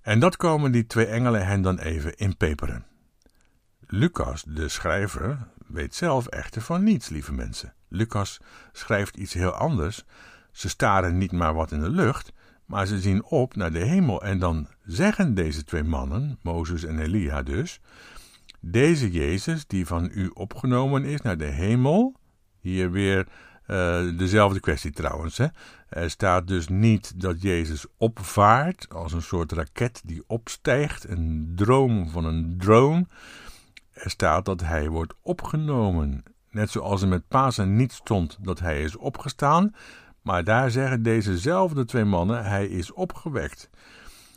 En 0.00 0.18
dat 0.18 0.36
komen 0.36 0.72
die 0.72 0.86
twee 0.86 1.06
engelen 1.06 1.46
hen 1.46 1.62
dan 1.62 1.78
even 1.78 2.16
inpeperen. 2.16 2.87
Lucas, 3.90 4.42
de 4.42 4.68
schrijver, 4.68 5.38
weet 5.66 5.94
zelf 5.94 6.26
echter 6.26 6.62
van 6.62 6.84
niets, 6.84 7.08
lieve 7.08 7.32
mensen. 7.32 7.74
Lucas 7.88 8.40
schrijft 8.72 9.16
iets 9.16 9.32
heel 9.32 9.50
anders. 9.50 10.04
Ze 10.52 10.68
staren 10.68 11.18
niet 11.18 11.32
maar 11.32 11.54
wat 11.54 11.72
in 11.72 11.80
de 11.80 11.90
lucht, 11.90 12.32
maar 12.66 12.86
ze 12.86 13.00
zien 13.00 13.24
op 13.24 13.56
naar 13.56 13.72
de 13.72 13.84
hemel. 13.84 14.22
En 14.22 14.38
dan 14.38 14.68
zeggen 14.84 15.34
deze 15.34 15.64
twee 15.64 15.82
mannen, 15.82 16.38
Mozes 16.42 16.84
en 16.84 16.98
Elia 16.98 17.42
dus, 17.42 17.80
deze 18.60 19.10
Jezus 19.10 19.66
die 19.66 19.86
van 19.86 20.10
u 20.12 20.30
opgenomen 20.34 21.04
is 21.04 21.20
naar 21.20 21.38
de 21.38 21.44
hemel, 21.44 22.14
hier 22.60 22.90
weer 22.90 23.26
uh, 23.66 24.18
dezelfde 24.18 24.60
kwestie 24.60 24.90
trouwens. 24.90 25.38
Hè? 25.38 25.46
Er 25.88 26.10
staat 26.10 26.46
dus 26.46 26.68
niet 26.68 27.20
dat 27.20 27.42
Jezus 27.42 27.86
opvaart 27.96 28.88
als 28.88 29.12
een 29.12 29.22
soort 29.22 29.52
raket 29.52 30.02
die 30.04 30.22
opstijgt, 30.26 31.08
een 31.08 31.52
droom 31.54 32.10
van 32.10 32.24
een 32.24 32.54
drone. 32.58 33.06
Er 34.02 34.10
staat 34.10 34.44
dat 34.44 34.60
hij 34.60 34.88
wordt 34.88 35.14
opgenomen. 35.22 36.22
Net 36.50 36.70
zoals 36.70 37.02
er 37.02 37.08
met 37.08 37.28
Pasen 37.28 37.76
niet 37.76 37.92
stond 37.92 38.38
dat 38.40 38.60
hij 38.60 38.82
is 38.82 38.96
opgestaan, 38.96 39.74
maar 40.22 40.44
daar 40.44 40.70
zeggen 40.70 41.02
dezezelfde 41.02 41.84
twee 41.84 42.04
mannen: 42.04 42.44
hij 42.44 42.66
is 42.66 42.92
opgewekt. 42.92 43.70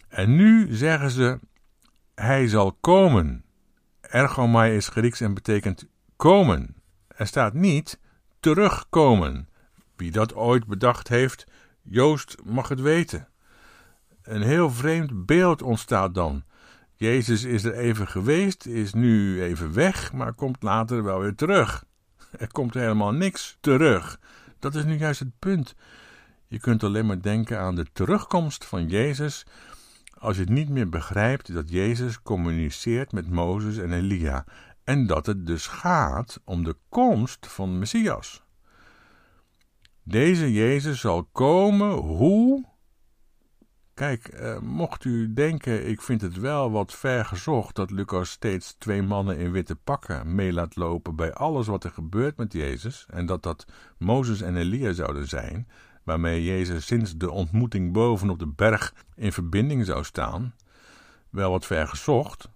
En 0.07 0.35
nu 0.35 0.75
zeggen 0.75 1.11
ze: 1.11 1.39
hij 2.15 2.47
zal 2.47 2.71
komen. 2.71 3.43
Ergomai 4.01 4.75
is 4.75 4.87
Grieks 4.87 5.21
en 5.21 5.33
betekent 5.33 5.87
komen. 6.15 6.75
Er 7.07 7.27
staat 7.27 7.53
niet 7.53 7.99
terugkomen. 8.39 9.49
Wie 9.95 10.11
dat 10.11 10.35
ooit 10.35 10.67
bedacht 10.67 11.07
heeft, 11.07 11.45
Joost 11.81 12.37
mag 12.43 12.67
het 12.67 12.81
weten. 12.81 13.27
Een 14.21 14.41
heel 14.41 14.71
vreemd 14.71 15.25
beeld 15.25 15.61
ontstaat 15.61 16.13
dan. 16.13 16.43
Jezus 17.01 17.43
is 17.43 17.63
er 17.63 17.73
even 17.73 18.07
geweest, 18.07 18.65
is 18.65 18.93
nu 18.93 19.43
even 19.43 19.73
weg, 19.73 20.13
maar 20.13 20.33
komt 20.33 20.63
later 20.63 21.03
wel 21.03 21.19
weer 21.19 21.35
terug. 21.35 21.83
Er 22.31 22.51
komt 22.51 22.73
helemaal 22.73 23.11
niks 23.11 23.57
terug. 23.59 24.19
Dat 24.59 24.75
is 24.75 24.83
nu 24.83 24.97
juist 24.97 25.19
het 25.19 25.39
punt. 25.39 25.75
Je 26.47 26.59
kunt 26.59 26.83
alleen 26.83 27.05
maar 27.05 27.21
denken 27.21 27.59
aan 27.59 27.75
de 27.75 27.85
terugkomst 27.93 28.65
van 28.65 28.87
Jezus 28.87 29.45
als 30.17 30.37
je 30.37 30.43
niet 30.43 30.69
meer 30.69 30.89
begrijpt 30.89 31.53
dat 31.53 31.69
Jezus 31.69 32.21
communiceert 32.21 33.11
met 33.11 33.29
Mozes 33.29 33.77
en 33.77 33.93
Elia 33.93 34.45
en 34.83 35.07
dat 35.07 35.25
het 35.25 35.45
dus 35.45 35.67
gaat 35.67 36.41
om 36.43 36.63
de 36.63 36.75
komst 36.89 37.47
van 37.47 37.79
Messias. 37.79 38.43
Deze 40.03 40.53
Jezus 40.53 40.99
zal 40.99 41.23
komen 41.23 41.91
hoe? 41.91 42.70
Kijk, 44.01 44.27
eh, 44.27 44.59
mocht 44.59 45.03
u 45.03 45.33
denken, 45.33 45.87
ik 45.87 46.01
vind 46.01 46.21
het 46.21 46.39
wel 46.39 46.71
wat 46.71 46.93
ver 46.93 47.25
gezocht 47.25 47.75
dat 47.75 47.91
Lucas 47.91 48.29
steeds 48.29 48.75
twee 48.77 49.01
mannen 49.01 49.37
in 49.37 49.51
witte 49.51 49.75
pakken 49.75 50.35
mee 50.35 50.53
laat 50.53 50.75
lopen 50.75 51.15
bij 51.15 51.33
alles 51.33 51.67
wat 51.67 51.83
er 51.83 51.91
gebeurt 51.91 52.37
met 52.37 52.53
Jezus, 52.53 53.05
en 53.09 53.25
dat 53.25 53.43
dat 53.43 53.65
Mozes 53.97 54.41
en 54.41 54.55
Elia 54.55 54.93
zouden 54.93 55.27
zijn, 55.27 55.67
waarmee 56.03 56.43
Jezus 56.43 56.85
sinds 56.85 57.17
de 57.17 57.31
ontmoeting 57.31 57.93
boven 57.93 58.29
op 58.29 58.39
de 58.39 58.47
berg 58.47 58.93
in 59.15 59.33
verbinding 59.33 59.85
zou 59.85 60.03
staan, 60.03 60.55
wel 61.29 61.51
wat 61.51 61.65
ver 61.65 61.87
gezocht. 61.87 62.49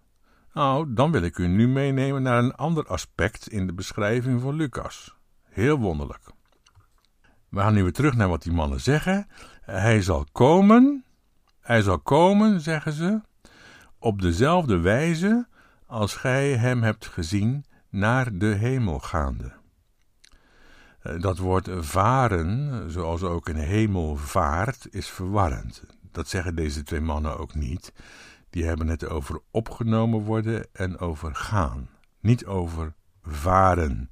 Nou, 0.53 0.93
dan 0.93 1.11
wil 1.11 1.21
ik 1.21 1.37
u 1.37 1.47
nu 1.47 1.67
meenemen 1.67 2.21
naar 2.21 2.43
een 2.43 2.55
ander 2.55 2.85
aspect 2.85 3.47
in 3.47 3.67
de 3.67 3.73
beschrijving 3.73 4.41
van 4.41 4.55
Lucas. 4.55 5.15
Heel 5.43 5.77
wonderlijk. 5.77 6.23
We 7.49 7.59
gaan 7.59 7.73
nu 7.73 7.83
weer 7.83 7.93
terug 7.93 8.15
naar 8.15 8.29
wat 8.29 8.43
die 8.43 8.53
mannen 8.53 8.81
zeggen. 8.81 9.27
Hij 9.61 10.01
zal 10.01 10.25
komen, 10.31 11.04
hij 11.65 11.81
zal 11.81 11.99
komen, 11.99 12.61
zeggen 12.61 12.93
ze, 12.93 13.21
op 13.99 14.21
dezelfde 14.21 14.77
wijze 14.77 15.47
als 15.85 16.15
gij 16.15 16.55
hem 16.55 16.83
hebt 16.83 17.05
gezien 17.05 17.65
naar 17.89 18.37
de 18.37 18.45
hemel 18.45 18.99
gaande. 18.99 19.51
Eh, 20.99 21.19
dat 21.21 21.37
woord 21.37 21.69
varen, 21.79 22.91
zoals 22.91 23.23
ook 23.23 23.47
een 23.47 23.55
hemelvaart, 23.55 24.87
is 24.89 25.09
verwarrend. 25.09 25.83
Dat 26.11 26.27
zeggen 26.27 26.55
deze 26.55 26.83
twee 26.83 27.01
mannen 27.01 27.37
ook 27.37 27.55
niet. 27.55 27.93
Die 28.49 28.65
hebben 28.65 28.87
het 28.87 29.09
over 29.09 29.41
opgenomen 29.51 30.19
worden 30.19 30.67
en 30.71 30.99
over 30.99 31.35
gaan, 31.35 31.89
niet 32.19 32.45
over 32.45 32.93
varen. 33.21 34.09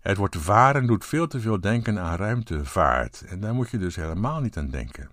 Het 0.00 0.16
woord 0.16 0.36
varen 0.36 0.86
doet 0.86 1.04
veel 1.04 1.26
te 1.26 1.40
veel 1.40 1.60
denken 1.60 1.98
aan 1.98 2.16
ruimtevaart. 2.16 3.24
En 3.28 3.40
daar 3.40 3.54
moet 3.54 3.70
je 3.70 3.78
dus 3.78 3.96
helemaal 3.96 4.40
niet 4.40 4.56
aan 4.56 4.70
denken. 4.70 5.10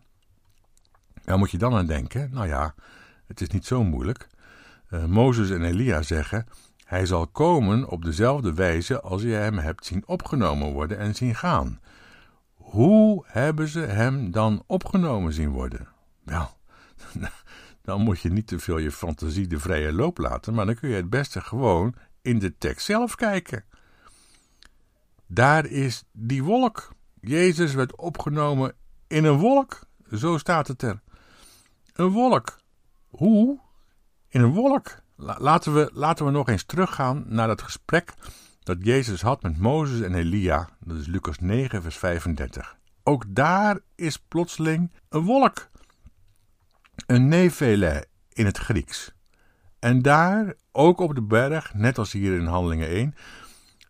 Waar 1.28 1.38
moet 1.38 1.52
je 1.52 1.58
dan 1.58 1.76
aan 1.76 1.86
denken? 1.86 2.30
Nou 2.32 2.48
ja, 2.48 2.76
het 3.26 3.42
is 3.42 3.48
niet 3.48 3.66
zo 3.66 3.84
moeilijk. 3.84 4.28
Uh, 4.90 5.06
Mozes 5.06 5.50
en 5.50 5.64
Elia 5.64 6.02
zeggen: 6.02 6.48
Hij 6.84 7.06
zal 7.06 7.28
komen 7.28 7.90
op 7.90 8.06
dezelfde 8.06 8.54
wijze 8.54 9.02
als 9.02 9.22
je 9.22 9.32
hem 9.32 9.58
hebt 9.58 9.86
zien 9.86 10.08
opgenomen 10.08 10.72
worden 10.72 10.98
en 10.98 11.16
zien 11.16 11.36
gaan. 11.36 11.80
Hoe 12.54 13.24
hebben 13.28 13.68
ze 13.68 13.80
hem 13.80 14.32
dan 14.32 14.64
opgenomen 14.68 15.34
zien 15.34 15.50
worden? 15.50 15.88
Wel, 16.24 16.50
dan 17.82 18.02
moet 18.02 18.20
je 18.20 18.30
niet 18.30 18.48
te 18.48 18.60
veel 18.60 18.78
je 18.78 18.92
fantasie 18.92 19.48
de 19.48 19.60
vrije 19.60 19.94
loop 19.94 20.18
laten, 20.18 20.54
maar 20.54 20.66
dan 20.66 20.76
kun 20.76 20.90
je 20.90 20.96
het 20.96 21.10
beste 21.10 21.42
gewoon 21.42 21.96
in 22.22 22.40
de 22.40 22.58
tekst 22.58 22.86
zelf 22.86 23.16
kijken. 23.16 23.64
Daar 25.26 25.66
is 25.66 26.04
die 26.12 26.44
wolk. 26.44 26.96
Jezus 27.20 27.74
werd 27.74 27.96
opgenomen 27.96 28.74
in 29.08 29.26
een 29.26 29.38
wolk. 29.38 29.80
Zo 30.12 30.38
staat 30.38 30.68
het 30.68 30.82
er. 30.82 31.06
Een 31.98 32.10
wolk. 32.10 32.60
Hoe? 33.08 33.60
In 34.28 34.42
een 34.42 34.54
wolk. 34.54 35.00
Laten 35.16 35.74
we, 35.74 35.90
laten 35.94 36.26
we 36.26 36.32
nog 36.32 36.50
eens 36.50 36.64
teruggaan 36.64 37.26
naar 37.28 37.48
dat 37.48 37.62
gesprek 37.62 38.14
dat 38.64 38.78
Jezus 38.80 39.22
had 39.22 39.42
met 39.42 39.58
Mozes 39.58 40.02
en 40.02 40.14
Elia. 40.14 40.70
Dat 40.80 40.98
is 40.98 41.08
Lucas 41.08 41.40
9, 41.40 41.82
vers 41.82 41.98
35. 41.98 42.78
Ook 43.04 43.24
daar 43.28 43.80
is 43.96 44.18
plotseling 44.18 44.92
een 45.10 45.24
wolk. 45.24 45.70
Een 47.06 47.28
nevele 47.28 48.06
in 48.34 48.46
het 48.46 48.58
Grieks. 48.58 49.14
En 49.80 50.02
daar, 50.02 50.54
ook 50.72 51.00
op 51.00 51.16
de 51.16 51.24
berg, 51.24 51.74
net 51.74 51.98
als 51.98 52.12
hier 52.12 52.40
in 52.40 52.46
Handelingen 52.46 52.88
1, 52.88 53.16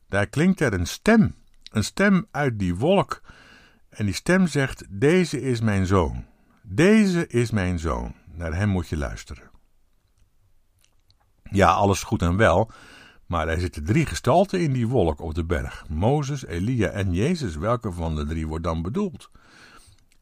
daar 0.10 0.28
klinkt 0.28 0.62
er 0.62 0.74
een 0.74 0.88
stem. 0.88 1.36
Een 1.72 1.84
stem 1.84 2.28
uit 2.32 2.60
die 2.60 2.76
wolk. 2.76 3.22
En 3.90 4.06
die 4.06 4.16
stem 4.16 4.48
zegt: 4.48 4.86
Deze 4.90 5.42
is 5.42 5.62
mijn 5.62 5.86
zoon. 5.86 6.26
Deze 6.70 7.28
is 7.28 7.52
mijn 7.52 7.80
zoon. 7.80 8.14
Naar 8.34 8.56
hem 8.56 8.70
moet 8.70 8.88
je 8.88 8.98
luisteren. 8.98 9.50
Ja, 11.52 11.72
alles 11.72 12.04
goed 12.04 12.22
en 12.22 12.38
wel. 12.38 12.72
Maar 13.26 13.48
er 13.48 13.60
zitten 13.60 13.84
drie 13.84 14.06
gestalten 14.06 14.62
in 14.62 14.74
die 14.74 14.88
wolk 14.88 15.22
op 15.22 15.34
de 15.34 15.46
berg: 15.46 15.86
Mozes, 15.90 16.46
Elia 16.46 16.90
en 16.90 17.14
Jezus. 17.14 17.56
Welke 17.56 17.92
van 17.92 18.16
de 18.16 18.26
drie 18.26 18.48
wordt 18.48 18.64
dan 18.64 18.82
bedoeld? 18.82 19.32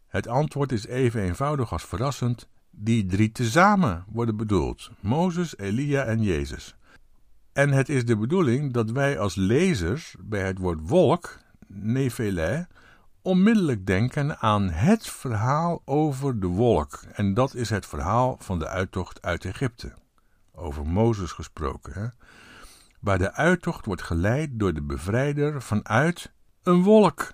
Het 0.08 0.28
antwoord 0.28 0.72
is 0.72 0.86
even 0.86 1.22
eenvoudig 1.22 1.72
als 1.72 1.84
verrassend: 1.84 2.48
die 2.70 3.06
drie 3.06 3.32
tezamen 3.32 4.06
worden 4.08 4.38
bedoeld: 4.38 4.92
Mozes, 5.00 5.58
Elia 5.58 6.04
en 6.04 6.22
Jezus. 6.22 6.76
En 7.54 7.72
het 7.72 7.90
is 7.90 8.06
de 8.06 8.18
bedoeling 8.18 8.74
dat 8.74 8.92
wij 8.92 9.20
als 9.20 9.36
lezers 9.36 10.16
bij 10.20 10.46
het 10.46 10.58
woord 10.58 10.80
wolk, 10.82 11.38
Nephele, 11.68 12.68
onmiddellijk 13.26 13.86
denken 13.86 14.38
aan 14.40 14.70
het 14.70 15.08
verhaal 15.08 15.82
over 15.86 16.40
de 16.40 16.48
wolk. 16.48 17.00
En 17.14 17.34
dat 17.34 17.54
is 17.54 17.70
het 17.70 17.86
verhaal 17.86 18.38
van 18.40 18.60
de 18.60 18.68
uittocht 18.68 19.22
uit 19.22 19.46
Egypte. 19.46 19.94
Over 20.52 20.88
Mozes 20.88 21.32
gesproken. 21.32 21.94
Hè? 21.94 22.08
Waar 23.00 23.18
de 23.18 23.34
uittocht 23.34 23.86
wordt 23.86 24.02
geleid 24.02 24.50
door 24.54 24.74
de 24.74 24.82
bevrijder 24.82 25.62
vanuit 25.62 26.32
een 26.64 26.84
wolk. 26.84 27.32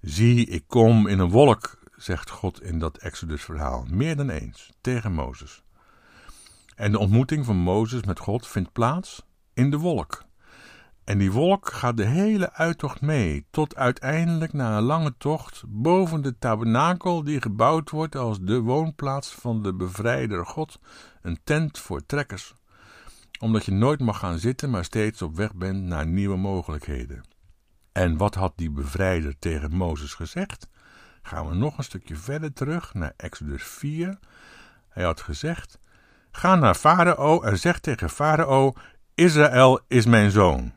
Zie, 0.00 0.46
ik 0.46 0.64
kom 0.66 1.06
in 1.06 1.18
een 1.18 1.30
wolk, 1.30 1.78
zegt 1.96 2.30
God 2.30 2.62
in 2.62 2.78
dat 2.78 2.96
Exodus-verhaal, 2.98 3.84
meer 3.90 4.16
dan 4.16 4.30
eens, 4.30 4.72
tegen 4.80 5.12
Mozes. 5.12 5.62
En 6.74 6.92
de 6.92 6.98
ontmoeting 6.98 7.44
van 7.44 7.56
Mozes 7.56 8.02
met 8.02 8.18
God 8.18 8.46
vindt 8.46 8.72
plaats 8.72 9.22
in 9.54 9.70
de 9.70 9.78
wolk. 9.78 10.26
En 11.08 11.18
die 11.18 11.32
wolk 11.32 11.72
gaat 11.72 11.96
de 11.96 12.04
hele 12.04 12.52
uittocht 12.52 13.00
mee, 13.00 13.46
tot 13.50 13.76
uiteindelijk 13.76 14.52
na 14.52 14.76
een 14.76 14.82
lange 14.82 15.14
tocht 15.18 15.62
boven 15.66 16.22
de 16.22 16.38
tabernakel 16.38 17.24
die 17.24 17.40
gebouwd 17.40 17.90
wordt 17.90 18.16
als 18.16 18.40
de 18.40 18.60
woonplaats 18.60 19.34
van 19.34 19.62
de 19.62 19.74
bevrijder 19.74 20.46
God, 20.46 20.78
een 21.22 21.38
tent 21.44 21.78
voor 21.78 22.06
trekkers. 22.06 22.54
Omdat 23.40 23.64
je 23.64 23.72
nooit 23.72 24.00
mag 24.00 24.18
gaan 24.18 24.38
zitten, 24.38 24.70
maar 24.70 24.84
steeds 24.84 25.22
op 25.22 25.36
weg 25.36 25.54
bent 25.54 25.82
naar 25.82 26.06
nieuwe 26.06 26.36
mogelijkheden. 26.36 27.22
En 27.92 28.16
wat 28.16 28.34
had 28.34 28.52
die 28.56 28.70
bevrijder 28.70 29.38
tegen 29.38 29.74
Mozes 29.74 30.14
gezegd? 30.14 30.68
Gaan 31.22 31.48
we 31.48 31.54
nog 31.54 31.78
een 31.78 31.84
stukje 31.84 32.16
verder 32.16 32.52
terug 32.52 32.94
naar 32.94 33.12
Exodus 33.16 33.62
4. 33.62 34.18
Hij 34.88 35.04
had 35.04 35.20
gezegd: 35.20 35.78
Ga 36.30 36.54
naar 36.54 36.74
Farao 36.74 37.42
en 37.42 37.58
zeg 37.58 37.78
tegen 37.78 38.10
Farao: 38.10 38.72
Israël 39.14 39.80
is 39.86 40.06
mijn 40.06 40.30
zoon. 40.30 40.76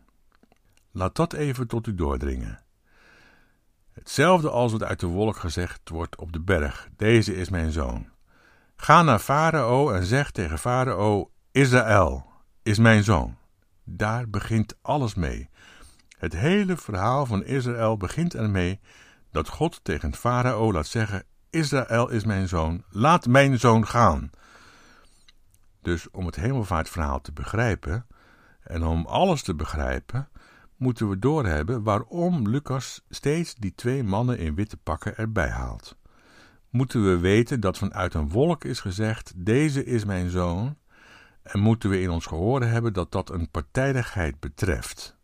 Laat 0.91 1.15
dat 1.15 1.34
even 1.34 1.67
tot 1.67 1.88
u 1.88 1.95
doordringen. 1.95 2.63
Hetzelfde 3.91 4.49
als 4.49 4.71
wat 4.71 4.84
uit 4.84 4.99
de 4.99 5.08
wolk 5.08 5.38
gezegd 5.38 5.89
wordt 5.89 6.15
op 6.15 6.32
de 6.32 6.41
berg: 6.41 6.89
Deze 6.95 7.36
is 7.36 7.49
mijn 7.49 7.71
zoon. 7.71 8.10
Ga 8.75 9.01
naar 9.01 9.19
Farao 9.19 9.91
en 9.91 10.06
zeg 10.06 10.32
tegen 10.32 10.60
Farao: 10.60 11.32
Israël 11.51 12.25
is 12.63 12.80
mijn 12.80 13.04
zoon. 13.04 13.38
Daar 13.84 14.30
begint 14.30 14.77
alles 14.82 15.15
mee. 15.15 15.49
Het 16.17 16.34
hele 16.34 16.77
verhaal 16.77 17.25
van 17.25 17.43
Israël 17.43 17.97
begint 17.97 18.36
ermee 18.36 18.80
dat 19.32 19.47
God 19.47 19.80
tegen 19.84 20.15
Farao 20.15 20.71
laat 20.71 20.88
zeggen: 20.88 21.23
Israël 21.49 22.10
is 22.10 22.25
mijn 22.25 22.47
zoon, 22.47 22.84
laat 22.89 23.25
mijn 23.27 23.60
zoon 23.60 23.88
gaan. 23.88 24.30
Dus 25.82 26.10
om 26.12 26.25
het 26.25 26.36
hemelvaartverhaal 26.36 27.21
te 27.21 27.32
begrijpen 27.32 28.08
en 28.62 28.84
om 28.84 29.06
alles 29.06 29.43
te 29.43 29.56
begrijpen, 29.56 30.30
moeten 30.82 31.10
we 31.10 31.20
doorhebben 31.20 31.84
waarom 31.84 32.48
Lucas 32.48 33.02
steeds 33.10 33.56
die 33.56 33.76
twee 33.76 34.04
mannen 34.04 34.38
in 34.38 34.56
witte 34.56 34.78
pakken 34.78 35.17
erbij 35.17 35.50
haalt. 35.50 35.98
Moeten 36.70 37.04
we 37.04 37.17
weten 37.17 37.60
dat 37.60 37.78
vanuit 37.78 38.13
een 38.13 38.30
wolk 38.30 38.63
is 38.63 38.80
gezegd: 38.80 39.34
Deze 39.36 39.86
is 39.86 40.06
mijn 40.06 40.30
zoon, 40.30 40.78
en 41.44 41.60
moeten 41.60 41.89
we 41.89 42.02
in 42.02 42.10
ons 42.10 42.26
gehoor 42.26 42.63
hebben 42.63 42.94
dat 42.94 43.12
dat 43.12 43.30
een 43.30 43.50
partijdigheid 43.50 44.39
betreft. 44.39 45.17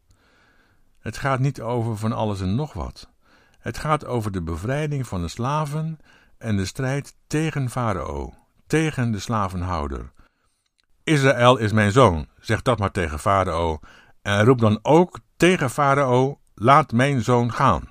Het 1.00 1.18
gaat 1.18 1.40
niet 1.40 1.62
over 1.62 1.98
van 1.98 2.12
alles 2.12 2.42
en 2.42 2.56
nog 2.56 2.74
wat. 2.74 3.10
Het 3.60 3.78
gaat 3.78 4.06
over 4.06 4.32
de 4.32 4.42
bevrijding 4.42 5.08
van 5.08 5.22
de 5.22 5.28
slaven 5.28 5.98
en 6.38 6.58
de 6.58 6.66
strijd 6.66 7.16
tegen 7.28 7.70
Farao, 7.70 8.34
tegen 8.68 9.12
de 9.12 9.20
slavenhouder. 9.20 10.12
Israël 11.04 11.58
is 11.58 11.72
mijn 11.72 11.92
zoon, 11.92 12.28
zeg 12.40 12.62
dat 12.62 12.80
maar 12.80 12.92
tegen 12.92 13.20
Farao, 13.20 13.80
en 14.22 14.44
roep 14.46 14.60
dan 14.60 14.80
ook 14.82 15.20
tegen 15.38 15.70
Farao: 15.70 16.40
Laat 16.56 16.92
mijn 16.92 17.24
zoon 17.24 17.54
gaan. 17.54 17.90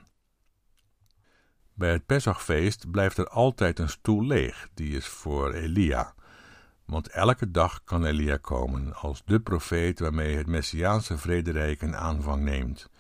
Bij 1.74 1.92
het 1.92 2.06
Pesachfeest 2.06 2.90
blijft 2.90 3.18
er 3.18 3.28
altijd 3.28 3.78
een 3.78 3.88
stoel 3.88 4.24
leeg, 4.24 4.68
die 4.74 4.96
is 4.96 5.06
voor 5.06 5.52
Elia. 5.52 6.14
Want 6.84 7.08
elke 7.08 7.50
dag 7.50 7.84
kan 7.84 8.04
Elia 8.04 8.36
komen 8.36 8.94
als 8.94 9.22
de 9.24 9.40
profeet 9.40 9.98
waarmee 9.98 10.36
het 10.36 10.46
Messiaanse 10.46 11.18
vrederijk 11.18 11.82
een 11.82 11.96
aanvang 11.96 12.42
neemt. 12.42 12.90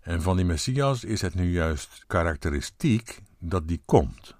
En 0.00 0.22
van 0.22 0.36
die 0.36 0.44
Messias 0.44 1.04
is 1.04 1.20
het 1.20 1.34
nu 1.34 1.52
juist 1.52 2.04
karakteristiek 2.06 3.22
dat 3.38 3.68
die 3.68 3.82
komt. 3.84 4.34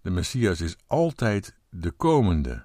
De 0.00 0.10
Messias 0.10 0.60
is 0.60 0.76
altijd 0.86 1.54
de 1.68 1.90
komende. 1.90 2.64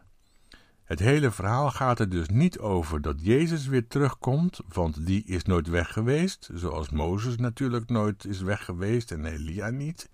Het 0.86 1.00
hele 1.00 1.32
verhaal 1.32 1.72
gaat 1.72 2.00
er 2.00 2.10
dus 2.10 2.28
niet 2.30 2.60
over 2.60 3.02
dat 3.02 3.16
Jezus 3.18 3.68
weer 3.68 3.88
terugkomt, 3.88 4.60
want 4.68 5.06
die 5.06 5.24
is 5.26 5.44
nooit 5.44 5.68
weg 5.68 5.94
geweest, 5.94 6.50
zoals 6.54 6.90
Mozes 6.90 7.38
natuurlijk 7.38 7.90
nooit 7.90 8.26
is 8.26 8.42
weg 8.42 8.66
geweest 8.66 9.12
en 9.12 9.26
Elia 9.26 9.70
niet. 9.70 10.10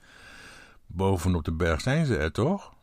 Bovenop 0.86 1.44
de 1.44 1.54
berg 1.54 1.82
zijn 1.82 2.06
ze 2.06 2.18
er 2.18 2.32
toch? 2.32 2.74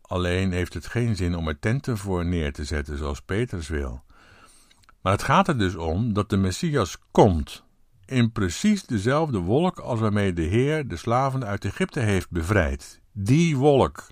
Alleen 0.00 0.52
heeft 0.52 0.74
het 0.74 0.86
geen 0.86 1.16
zin 1.16 1.36
om 1.36 1.48
er 1.48 1.58
tenten 1.58 1.98
voor 1.98 2.24
neer 2.24 2.52
te 2.52 2.64
zetten, 2.64 2.98
zoals 2.98 3.20
Petrus 3.20 3.68
wil. 3.68 4.02
Maar 5.00 5.12
het 5.12 5.22
gaat 5.22 5.48
er 5.48 5.58
dus 5.58 5.76
om 5.76 6.12
dat 6.12 6.30
de 6.30 6.36
Messias 6.36 6.98
komt, 7.10 7.64
in 8.04 8.32
precies 8.32 8.86
dezelfde 8.86 9.38
wolk 9.38 9.78
als 9.78 10.00
waarmee 10.00 10.32
de 10.32 10.42
Heer 10.42 10.88
de 10.88 10.96
slaven 10.96 11.44
uit 11.44 11.64
Egypte 11.64 12.00
heeft 12.00 12.30
bevrijd. 12.30 13.00
Die 13.12 13.56
wolk. 13.56 14.06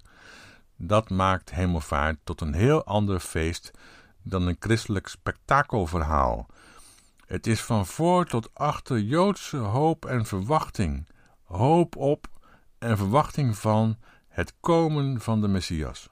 Dat 0.76 1.10
maakt 1.10 1.50
hemelvaart 1.50 2.18
tot 2.24 2.40
een 2.40 2.54
heel 2.54 2.84
ander 2.84 3.20
feest 3.20 3.70
dan 4.22 4.46
een 4.46 4.56
christelijk 4.58 5.06
spektakelverhaal. 5.06 6.46
Het 7.26 7.46
is 7.46 7.62
van 7.62 7.86
voor 7.86 8.26
tot 8.26 8.54
achter 8.54 8.98
Joodse 8.98 9.56
hoop 9.56 10.04
en 10.04 10.26
verwachting. 10.26 11.08
Hoop 11.44 11.96
op 11.96 12.26
en 12.78 12.96
verwachting 12.96 13.56
van 13.56 13.96
het 14.28 14.54
komen 14.60 15.20
van 15.20 15.40
de 15.40 15.48
Messias. 15.48 16.08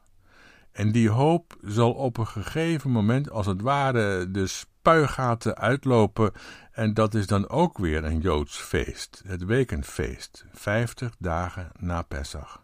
En 0.72 0.92
die 0.92 1.10
hoop 1.10 1.56
zal 1.62 1.92
op 1.92 2.16
een 2.18 2.26
gegeven 2.26 2.90
moment 2.90 3.30
als 3.30 3.46
het 3.46 3.60
ware 3.60 4.30
de 4.30 4.46
spuigaten 4.46 5.56
uitlopen 5.56 6.32
en 6.72 6.94
dat 6.94 7.14
is 7.14 7.26
dan 7.26 7.48
ook 7.48 7.78
weer 7.78 8.04
een 8.04 8.20
Joods 8.20 8.56
feest, 8.56 9.22
het 9.26 9.44
wekenfeest, 9.44 10.44
vijftig 10.52 11.14
dagen 11.18 11.70
na 11.78 12.02
Pesach. 12.02 12.61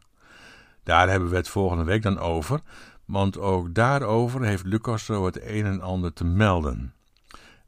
Daar 0.89 1.09
hebben 1.09 1.31
we 1.31 1.37
het 1.37 1.49
volgende 1.49 1.85
week 1.85 2.03
dan 2.03 2.19
over, 2.19 2.61
want 3.05 3.39
ook 3.39 3.75
daarover 3.75 4.43
heeft 4.43 4.65
Lucas 4.65 5.05
zo 5.05 5.25
het 5.25 5.43
een 5.43 5.67
en 5.67 5.81
ander 5.81 6.13
te 6.13 6.25
melden. 6.25 6.95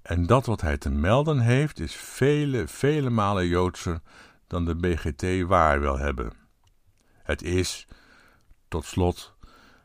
En 0.03 0.27
dat 0.27 0.47
wat 0.47 0.61
hij 0.61 0.79
te 0.79 0.91
melden 0.91 1.39
heeft, 1.39 1.81
is 1.81 1.95
vele, 1.95 2.69
vele 2.69 3.11
malen 3.11 3.47
Joodser 3.47 4.01
dan 4.47 4.65
de 4.65 4.77
BGT 4.77 5.47
waar 5.47 5.81
wil 5.81 5.99
hebben. 5.99 6.33
Het 7.23 7.43
is, 7.43 7.87
tot 8.69 8.85
slot, 8.85 9.35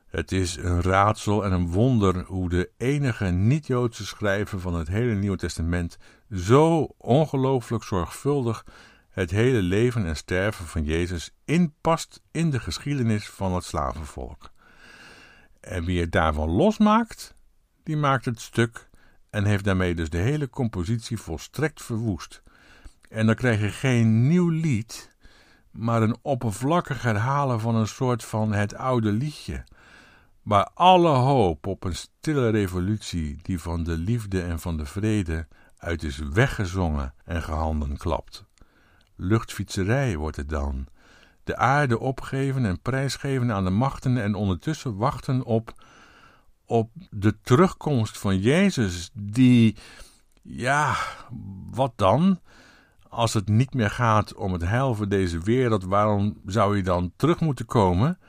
het 0.07 0.31
is 0.31 0.55
een 0.55 0.81
raadsel 0.81 1.45
en 1.45 1.51
een 1.51 1.71
wonder 1.71 2.23
hoe 2.25 2.49
de 2.49 2.69
enige 2.77 3.25
niet-Joodse 3.25 4.05
schrijver 4.05 4.59
van 4.59 4.73
het 4.73 4.87
hele 4.87 5.13
Nieuwe 5.13 5.37
Testament 5.37 5.97
zo 6.31 6.87
ongelooflijk 6.97 7.83
zorgvuldig 7.83 8.65
het 9.15 9.31
hele 9.31 9.61
leven 9.61 10.05
en 10.05 10.15
sterven 10.15 10.65
van 10.65 10.83
Jezus 10.83 11.31
inpast 11.45 12.21
in 12.31 12.49
de 12.49 12.59
geschiedenis 12.59 13.29
van 13.29 13.53
het 13.53 13.63
slavenvolk. 13.63 14.51
En 15.59 15.85
wie 15.85 15.99
het 15.99 16.11
daarvan 16.11 16.49
losmaakt, 16.49 17.33
die 17.83 17.97
maakt 17.97 18.25
het 18.25 18.41
stuk 18.41 18.89
en 19.29 19.45
heeft 19.45 19.63
daarmee 19.63 19.95
dus 19.95 20.09
de 20.09 20.17
hele 20.17 20.49
compositie 20.49 21.17
volstrekt 21.17 21.81
verwoest. 21.83 22.41
En 23.09 23.25
dan 23.25 23.35
krijg 23.35 23.59
je 23.59 23.69
geen 23.69 24.27
nieuw 24.27 24.49
lied, 24.49 25.15
maar 25.71 26.01
een 26.01 26.17
oppervlakkig 26.21 27.01
herhalen 27.01 27.59
van 27.59 27.75
een 27.75 27.87
soort 27.87 28.23
van 28.23 28.53
het 28.53 28.75
oude 28.75 29.11
liedje, 29.11 29.63
waar 30.41 30.69
alle 30.73 31.09
hoop 31.09 31.67
op 31.67 31.83
een 31.83 31.95
stille 31.95 32.49
revolutie 32.49 33.39
die 33.41 33.59
van 33.59 33.83
de 33.83 33.97
liefde 33.97 34.41
en 34.41 34.59
van 34.59 34.77
de 34.77 34.85
vrede 34.85 35.47
uit 35.77 36.03
is 36.03 36.17
weggezongen 36.17 37.13
en 37.25 37.41
gehanden 37.43 37.97
klapt. 37.97 38.45
Luchtfietserij 39.15 40.17
wordt 40.17 40.37
het 40.37 40.49
dan. 40.49 40.87
de 41.43 41.57
aarde 41.57 41.99
opgeven 41.99 42.65
en 42.65 42.81
prijsgeven 42.81 43.51
aan 43.51 43.63
de 43.63 43.69
machten 43.69 44.17
en 44.21 44.35
ondertussen 44.35 44.95
wachten 44.97 45.43
op, 45.43 45.73
op 46.65 46.91
de 47.09 47.39
terugkomst 47.41 48.17
van 48.17 48.39
Jezus, 48.39 49.09
die, 49.13 49.75
ja, 50.41 50.95
wat 51.71 51.93
dan? 51.95 52.39
Als 53.09 53.33
het 53.33 53.47
niet 53.47 53.73
meer 53.73 53.89
gaat 53.89 54.33
om 54.33 54.53
het 54.53 54.61
heil 54.61 54.95
voor 54.95 55.07
deze 55.07 55.39
wereld, 55.39 55.83
waarom 55.83 56.41
zou 56.45 56.73
hij 56.73 56.81
dan 56.81 57.13
terug 57.15 57.39
moeten 57.39 57.65
komen? 57.65 58.19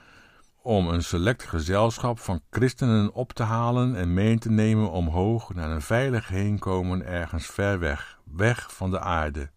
Om 0.63 0.89
een 0.89 1.03
select 1.03 1.43
gezelschap 1.43 2.19
van 2.19 2.41
christenen 2.51 3.13
op 3.13 3.33
te 3.33 3.43
halen 3.43 3.97
en 3.97 4.15
mee 4.15 4.39
te 4.39 4.51
nemen 4.51 4.91
omhoog 4.91 5.55
naar 5.55 5.71
een 5.71 5.83
veilig 5.83 6.29
heenkomen 6.29 7.07
ergens 7.07 7.47
ver 7.47 7.79
weg, 7.79 8.19
weg 8.25 8.75
van 8.75 8.91
de 8.91 9.01
aarde. 9.01 9.51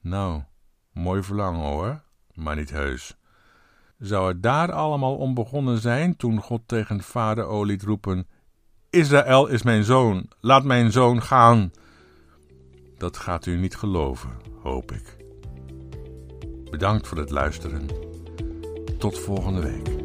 Nou, 0.00 0.42
mooi 1.00 1.22
verlangen 1.22 1.60
hoor, 1.60 2.00
maar 2.34 2.56
niet 2.56 2.70
heus. 2.70 3.16
Zou 3.98 4.28
het 4.28 4.42
daar 4.42 4.72
allemaal 4.72 5.16
om 5.16 5.34
begonnen 5.34 5.78
zijn 5.78 6.16
toen 6.16 6.40
God 6.40 6.62
tegen 6.66 7.02
Farao 7.02 7.64
liet 7.64 7.82
roepen: 7.82 8.26
Israël 8.90 9.46
is 9.46 9.62
mijn 9.62 9.84
zoon, 9.84 10.28
laat 10.40 10.64
mijn 10.64 10.92
zoon 10.92 11.22
gaan. 11.22 11.70
Dat 12.96 13.16
gaat 13.16 13.46
u 13.46 13.56
niet 13.56 13.76
geloven, 13.76 14.30
hoop 14.62 14.92
ik. 14.92 15.16
Bedankt 16.70 17.06
voor 17.06 17.18
het 17.18 17.30
luisteren. 17.30 17.86
Tot 18.98 19.18
volgende 19.18 19.60
week. 19.60 19.99